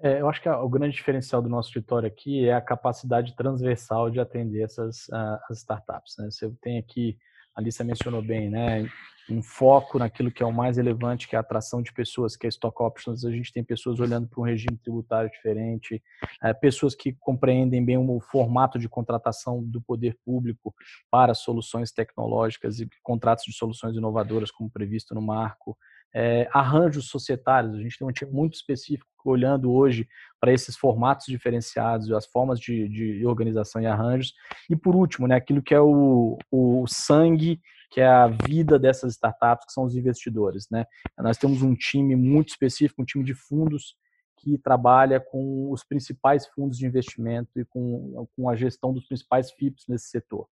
É, 0.01 0.21
eu 0.21 0.29
acho 0.29 0.43
que 0.43 0.49
o 0.49 0.69
grande 0.69 0.95
diferencial 0.95 1.41
do 1.41 1.49
nosso 1.49 1.69
escritório 1.69 2.07
aqui 2.07 2.47
é 2.47 2.53
a 2.53 2.61
capacidade 2.61 3.35
transversal 3.35 4.11
de 4.11 4.21
atender 4.21 4.63
essas 4.63 5.07
uh, 5.09 5.53
startups. 5.53 6.17
Né? 6.19 6.31
Você 6.31 6.51
tem 6.61 6.79
aqui, 6.79 7.17
a 7.55 7.61
Alissa 7.61 7.83
mencionou 7.83 8.21
bem, 8.21 8.51
né? 8.51 8.87
Um 9.31 9.43
foco 9.43 9.99
naquilo 9.99 10.31
que 10.31 10.43
é 10.43 10.47
o 10.47 10.53
mais 10.53 10.77
relevante, 10.77 11.27
que 11.29 11.35
é 11.35 11.39
a 11.39 11.41
atração 11.41 11.83
de 11.83 11.93
pessoas, 11.93 12.37
que 12.37 12.47
é 12.47 12.49
stock 12.49 12.83
options. 12.83 13.25
A 13.25 13.31
gente 13.31 13.53
tem 13.53 13.65
pessoas 13.65 13.99
olhando 13.99 14.29
para 14.29 14.41
um 14.41 14.45
regime 14.45 14.77
tributário 14.77 15.31
diferente, 15.31 16.03
é, 16.43 16.53
pessoas 16.55 16.95
que 16.95 17.13
compreendem 17.13 17.85
bem 17.85 17.99
o 17.99 18.21
formato 18.21 18.79
de 18.79 18.89
contratação 18.89 19.63
do 19.63 19.81
poder 19.81 20.17
público 20.25 20.75
para 21.11 21.35
soluções 21.35 21.91
tecnológicas 21.91 22.81
e 22.81 22.89
contratos 23.03 23.45
de 23.45 23.53
soluções 23.53 23.97
inovadoras, 23.97 24.51
como 24.51 24.71
previsto 24.71 25.15
no 25.15 25.23
marco. 25.23 25.77
É, 26.15 26.49
arranjos 26.53 27.09
societários, 27.09 27.75
a 27.75 27.83
gente 27.83 27.99
tem 27.99 28.07
um 28.09 28.13
time 28.13 28.31
muito 28.31 28.55
específico 28.55 29.07
olhando 29.25 29.73
hoje 29.73 30.09
para 30.41 30.53
esses 30.53 30.77
formatos 30.77 31.27
diferenciados, 31.27 32.11
as 32.13 32.27
formas 32.27 32.61
de, 32.61 32.89
de, 32.89 33.27
organização 33.27 33.83
e 33.83 33.87
arranjos. 33.87 34.33
E 34.71 34.77
por 34.77 34.95
último, 34.95 35.27
né, 35.27 35.35
aquilo 35.35 35.61
que 35.61 35.75
é 35.75 35.81
o, 35.81 36.39
o 36.51 36.85
sangue 36.87 37.61
que 37.91 38.01
é 38.01 38.07
a 38.07 38.27
vida 38.27 38.79
dessas 38.79 39.13
startups, 39.13 39.67
que 39.67 39.73
são 39.73 39.85
os 39.85 39.95
investidores. 39.95 40.67
Né? 40.71 40.85
Nós 41.19 41.39
temos 41.39 41.63
um 41.63 41.75
time 41.75 42.15
muito 42.17 42.51
específico, 42.51 43.03
um 43.03 43.05
time 43.05 43.25
de 43.25 43.35
fundos 43.35 43.97
que 44.37 44.59
trabalha 44.59 45.19
com 45.19 45.71
os 45.71 45.83
principais 45.83 46.47
fundos 46.47 46.79
de 46.79 46.87
investimento 46.87 47.59
e 47.59 47.65
com, 47.65 48.29
com 48.37 48.49
a 48.49 48.55
gestão 48.55 48.93
dos 48.93 49.07
principais 49.07 49.51
FIPs 49.51 49.87
nesse 49.89 50.09
setor. 50.09 50.47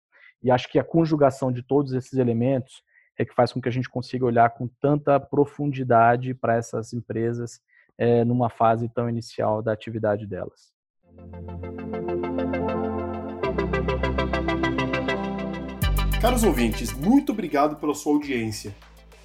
E 0.42 0.50
acho 0.50 0.70
que 0.70 0.78
a 0.78 0.84
conjugação 0.84 1.52
de 1.52 1.62
todos 1.62 1.92
esses 1.92 2.14
elementos 2.14 2.82
é 3.18 3.24
que 3.24 3.34
faz 3.34 3.52
com 3.52 3.60
que 3.60 3.68
a 3.68 3.72
gente 3.72 3.88
consiga 3.88 4.24
olhar 4.24 4.50
com 4.50 4.66
tanta 4.80 5.20
profundidade 5.20 6.32
para 6.34 6.56
essas 6.56 6.92
empresas 6.92 7.60
é, 7.98 8.24
numa 8.24 8.48
fase 8.48 8.88
tão 8.88 9.08
inicial 9.08 9.62
da 9.62 9.72
atividade 9.72 10.26
delas. 10.26 10.72
Caros 16.20 16.44
ouvintes, 16.44 16.92
muito 16.92 17.32
obrigado 17.32 17.74
pela 17.76 17.94
sua 17.94 18.12
audiência. 18.12 18.76